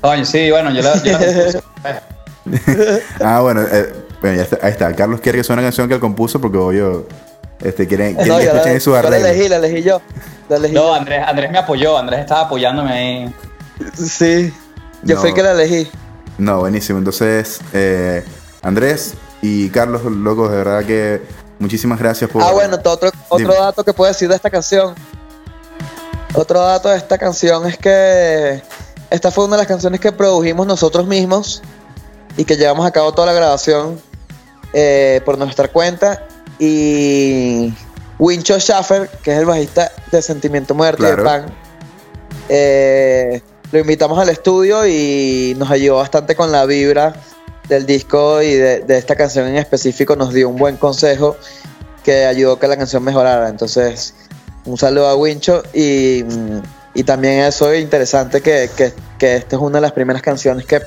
Coño, 0.00 0.24
sí, 0.24 0.50
bueno, 0.50 0.70
yo 0.70 0.82
la, 0.82 1.02
yo 1.02 1.12
la 1.12 2.02
ah, 3.24 3.40
bueno, 3.40 3.62
eh, 3.62 3.92
bueno, 4.20 4.36
ya 4.36 4.44
está, 4.44 4.58
ahí 4.62 4.70
está. 4.70 4.94
Carlos 4.94 5.20
quiere 5.20 5.38
que 5.38 5.42
suene 5.44 5.60
una 5.60 5.66
canción 5.66 5.88
que 5.88 5.94
él 5.94 6.00
compuso 6.00 6.40
porque 6.40 6.58
obvio 6.58 7.08
este, 7.60 7.88
quieren, 7.88 8.14
quieren 8.14 8.32
no, 8.32 8.38
que 8.38 8.44
escuchen 8.44 8.74
la, 8.74 8.80
su 8.80 8.94
arreglo. 8.94 9.18
la 9.18 9.30
elegí, 9.30 9.48
la 9.48 9.56
elegí 9.56 9.82
yo. 9.82 10.00
La 10.48 10.56
elegí 10.56 10.74
no, 10.74 10.82
yo. 10.82 10.94
Andrés, 10.94 11.24
Andrés 11.26 11.50
me 11.50 11.58
apoyó, 11.58 11.98
Andrés 11.98 12.20
estaba 12.20 12.42
apoyándome 12.42 12.92
ahí. 12.92 13.34
Sí, 13.94 14.54
yo 15.02 15.16
no. 15.16 15.20
fui 15.20 15.30
el 15.30 15.34
que 15.34 15.42
la 15.42 15.52
elegí. 15.52 15.90
No, 16.38 16.60
buenísimo. 16.60 17.00
Entonces, 17.00 17.58
eh, 17.72 18.22
Andrés 18.62 19.14
y 19.42 19.68
Carlos, 19.70 20.04
locos, 20.04 20.52
de 20.52 20.56
verdad 20.56 20.84
que 20.84 21.22
muchísimas 21.58 21.98
gracias 21.98 22.30
por... 22.30 22.42
Ah, 22.42 22.52
bueno, 22.52 22.76
otro, 22.84 23.10
otro 23.28 23.54
dato 23.54 23.82
que 23.82 23.92
puedo 23.92 24.12
decir 24.12 24.28
de 24.28 24.36
esta 24.36 24.50
canción. 24.50 24.94
Otro 26.34 26.60
dato 26.60 26.88
de 26.88 26.96
esta 26.96 27.18
canción 27.18 27.66
es 27.66 27.78
que 27.78 28.62
esta 29.10 29.30
fue 29.30 29.44
una 29.44 29.56
de 29.56 29.62
las 29.62 29.68
canciones 29.68 30.00
que 30.00 30.12
produjimos 30.12 30.66
nosotros 30.66 31.06
mismos 31.06 31.62
y 32.36 32.44
que 32.44 32.56
llevamos 32.56 32.86
a 32.86 32.90
cabo 32.90 33.12
toda 33.12 33.26
la 33.26 33.32
grabación 33.32 34.00
eh, 34.72 35.20
por 35.24 35.38
nuestra 35.38 35.68
cuenta. 35.68 36.26
Y 36.58 37.72
Wincho 38.18 38.58
Schaffer, 38.58 39.08
que 39.22 39.32
es 39.32 39.38
el 39.38 39.46
bajista 39.46 39.92
de 40.10 40.22
Sentimiento 40.22 40.74
Muerto 40.74 40.98
claro. 40.98 41.14
y 41.14 41.16
de 41.16 41.24
Pan, 41.24 41.46
eh, 42.48 43.42
lo 43.72 43.78
invitamos 43.78 44.18
al 44.18 44.28
estudio 44.28 44.86
y 44.86 45.54
nos 45.58 45.70
ayudó 45.70 45.96
bastante 45.96 46.34
con 46.34 46.52
la 46.52 46.66
vibra 46.66 47.14
del 47.68 47.84
disco 47.84 48.42
y 48.42 48.54
de, 48.54 48.80
de, 48.80 48.98
esta 48.98 49.16
canción 49.16 49.46
en 49.48 49.56
específico. 49.56 50.16
Nos 50.16 50.32
dio 50.32 50.48
un 50.48 50.56
buen 50.56 50.76
consejo 50.76 51.36
que 52.04 52.26
ayudó 52.26 52.54
a 52.54 52.60
que 52.60 52.68
la 52.68 52.76
canción 52.76 53.02
mejorara. 53.02 53.48
Entonces, 53.48 54.14
un 54.66 54.76
saludo 54.76 55.08
a 55.08 55.16
Wincho 55.16 55.62
y, 55.72 56.24
y 56.94 57.04
también 57.04 57.40
eso 57.44 57.72
es 57.72 57.82
interesante 57.82 58.40
que, 58.40 58.68
que, 58.76 58.92
que 59.18 59.36
esta 59.36 59.56
es 59.56 59.62
una 59.62 59.78
de 59.78 59.82
las 59.82 59.92
primeras 59.92 60.22
canciones 60.22 60.66
que 60.66 60.80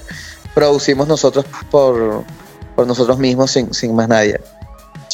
producimos 0.53 1.07
nosotros 1.07 1.45
por, 1.71 2.23
por 2.75 2.87
nosotros 2.87 3.17
mismos 3.17 3.51
sin, 3.51 3.73
sin 3.73 3.95
más 3.95 4.07
nadie. 4.07 4.39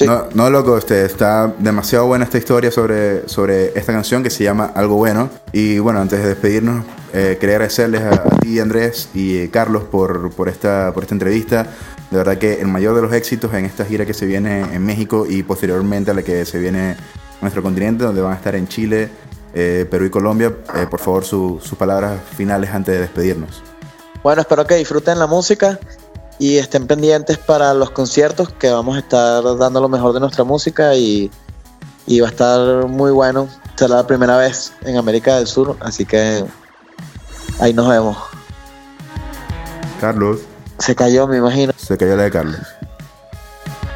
No, 0.06 0.26
no, 0.34 0.50
loco, 0.50 0.78
este, 0.78 1.06
está 1.06 1.54
demasiado 1.58 2.08
buena 2.08 2.26
esta 2.26 2.38
historia 2.38 2.70
sobre, 2.70 3.30
sobre 3.30 3.68
esta 3.80 3.94
canción 3.94 4.24
que 4.24 4.30
se 4.30 4.44
llama 4.44 4.72
Algo 4.76 4.96
Bueno. 4.96 5.30
Y 5.54 5.80
bueno, 5.80 6.02
antes 6.02 6.22
de 6.22 6.28
despedirnos, 6.28 6.84
eh, 7.14 7.38
quería 7.40 7.56
agradecerles 7.56 8.02
a, 8.02 8.24
ti, 8.42 8.60
Andrés 8.60 9.08
y 9.14 9.38
eh, 9.38 9.50
Carlos, 9.50 9.84
por, 9.84 10.32
por, 10.32 10.50
esta, 10.50 10.92
por 10.94 11.04
esta 11.04 11.16
entrevista. 11.16 11.68
De 12.12 12.18
verdad 12.18 12.38
que 12.38 12.60
el 12.60 12.68
mayor 12.68 12.94
de 12.96 13.04
los 13.04 13.14
éxitos 13.14 13.54
en 13.54 13.64
esta 13.64 13.86
gira 13.86 14.06
que 14.06 14.14
se 14.14 14.26
viene 14.26 14.62
en 14.74 14.86
México 14.86 15.26
y 15.28 15.44
posteriormente 15.44 16.12
a 16.12 16.14
la 16.14 16.24
que 16.24 16.46
se 16.46 16.60
viene 16.60 16.92
en 16.92 16.98
nuestro 17.42 17.62
continente, 17.62 18.04
donde 18.04 18.22
van 18.22 18.34
a 18.34 18.36
estar 18.36 18.56
en 18.56 18.68
Chile, 18.68 19.10
eh, 19.54 19.86
Perú 19.90 20.06
y 20.06 20.10
Colombia. 20.10 20.56
Eh, 20.76 20.88
por 20.90 21.00
favor, 21.00 21.26
su, 21.26 21.60
sus 21.64 21.78
palabras 21.78 22.20
finales 22.36 22.72
antes 22.72 22.96
de 22.96 23.02
despedirnos. 23.02 23.62
Bueno, 24.24 24.42
espero 24.42 24.66
que 24.66 24.76
disfruten 24.76 25.20
la 25.20 25.28
música 25.28 25.80
y 26.40 26.58
estén 26.58 26.88
pendientes 26.88 27.38
para 27.38 27.74
los 27.74 27.92
conciertos 27.92 28.52
que 28.52 28.70
vamos 28.70 28.98
a 28.98 29.00
estar 29.00 29.44
dando 29.58 29.80
lo 29.80 29.88
mejor 29.88 30.14
de 30.14 30.20
nuestra 30.20 30.44
música 30.44 30.96
y, 30.96 31.32
y 32.08 32.20
va 32.20 32.28
a 32.28 32.32
estar 32.32 32.88
muy 32.88 33.12
bueno. 33.12 33.48
Será 33.76 33.96
la 33.96 34.08
primera 34.08 34.38
vez 34.38 34.74
en 34.82 34.98
América 34.98 35.38
del 35.38 35.48
Sur, 35.48 35.78
así 35.80 36.06
que 36.06 36.44
ahí 37.60 37.74
nos 37.74 37.88
vemos. 37.88 38.18
Carlos. 40.02 40.42
Se 40.80 40.96
cayó, 40.96 41.28
me 41.28 41.38
imagino. 41.38 41.74
Se 41.78 41.98
cayó 41.98 42.16
la 42.16 42.24
de 42.24 42.32
Carlos. 42.32 42.62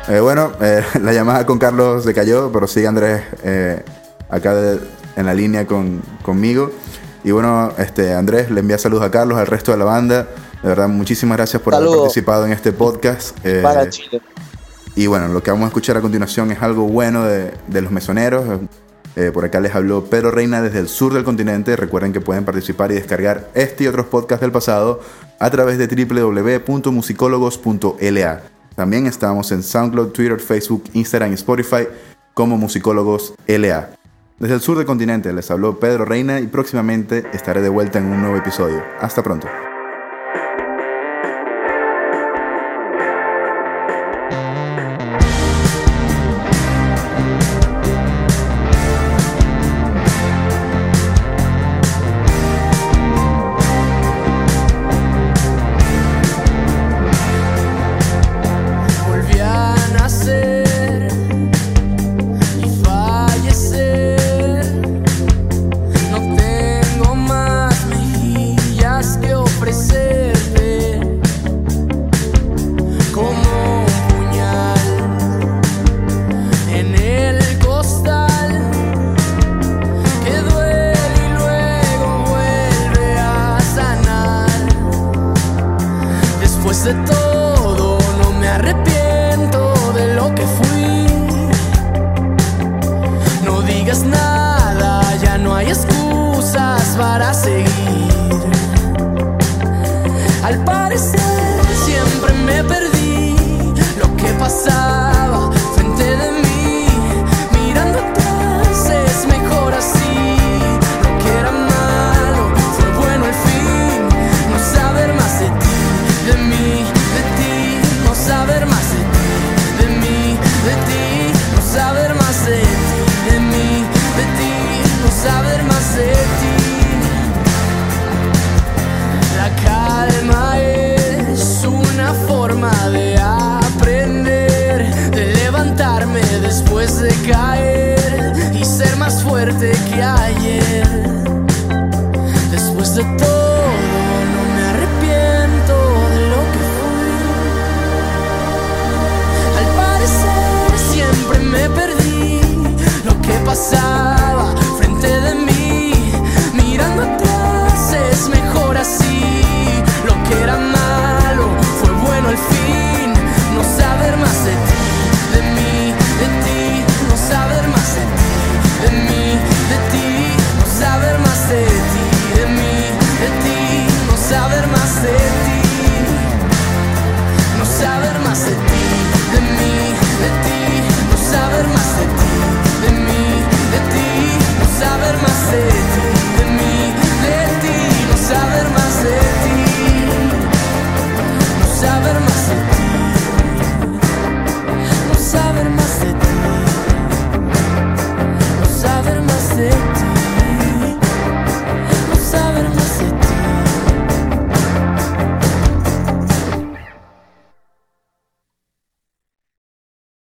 Eh, 0.09 0.19
bueno, 0.19 0.51
eh, 0.59 0.83
la 1.01 1.13
llamada 1.13 1.45
con 1.45 1.59
Carlos 1.59 2.03
se 2.03 2.13
cayó, 2.13 2.51
pero 2.51 2.67
sigue 2.67 2.87
Andrés 2.87 3.21
eh, 3.43 3.83
acá 4.29 4.55
de, 4.55 4.79
en 5.15 5.25
la 5.25 5.33
línea 5.33 5.65
con, 5.67 6.01
conmigo. 6.23 6.71
Y 7.23 7.31
bueno, 7.31 7.71
este, 7.77 8.13
Andrés 8.13 8.49
le 8.49 8.61
envía 8.61 8.77
saludos 8.77 9.05
a 9.05 9.11
Carlos, 9.11 9.37
al 9.37 9.47
resto 9.47 9.71
de 9.71 9.77
la 9.77 9.85
banda. 9.85 10.27
De 10.63 10.67
verdad, 10.67 10.89
muchísimas 10.89 11.37
gracias 11.37 11.61
por 11.61 11.73
Saludo. 11.73 11.91
haber 11.91 12.01
participado 12.01 12.45
en 12.45 12.53
este 12.53 12.71
podcast. 12.71 13.37
Eh, 13.45 13.59
Para 13.61 13.89
Chile. 13.89 14.21
Y 14.95 15.07
bueno, 15.07 15.27
lo 15.27 15.43
que 15.43 15.51
vamos 15.51 15.65
a 15.65 15.67
escuchar 15.67 15.97
a 15.97 16.01
continuación 16.01 16.51
es 16.51 16.61
algo 16.61 16.87
bueno 16.87 17.23
de, 17.23 17.53
de 17.67 17.81
los 17.81 17.91
mesoneros. 17.91 18.59
Eh, 19.15 19.31
por 19.31 19.45
acá 19.45 19.59
les 19.59 19.73
habló 19.75 20.05
Pedro 20.05 20.31
Reina 20.31 20.61
desde 20.61 20.79
el 20.79 20.87
sur 20.87 21.13
del 21.13 21.23
continente. 21.23 21.75
Recuerden 21.75 22.13
que 22.13 22.21
pueden 22.21 22.45
participar 22.45 22.91
y 22.91 22.95
descargar 22.95 23.49
este 23.53 23.83
y 23.83 23.87
otros 23.87 24.07
podcasts 24.07 24.41
del 24.41 24.51
pasado 24.51 25.01
a 25.39 25.49
través 25.49 25.77
de 25.77 25.87
www.musicólogos.la. 25.87 28.41
También 28.79 29.07
estamos 29.07 29.51
en 29.51 29.61
SoundCloud, 29.61 30.13
Twitter, 30.13 30.39
Facebook, 30.39 30.85
Instagram 30.93 31.31
y 31.31 31.33
Spotify 31.33 31.85
como 32.33 32.57
Musicólogos 32.57 33.33
LA. 33.45 33.89
Desde 34.39 34.55
el 34.55 34.61
sur 34.61 34.77
del 34.77 34.85
continente 34.85 35.33
les 35.33 35.51
habló 35.51 35.81
Pedro 35.81 36.05
Reina 36.05 36.39
y 36.39 36.47
próximamente 36.47 37.25
estaré 37.33 37.61
de 37.61 37.67
vuelta 37.67 37.99
en 37.99 38.05
un 38.05 38.21
nuevo 38.21 38.37
episodio. 38.37 38.81
Hasta 39.01 39.21
pronto. 39.21 39.49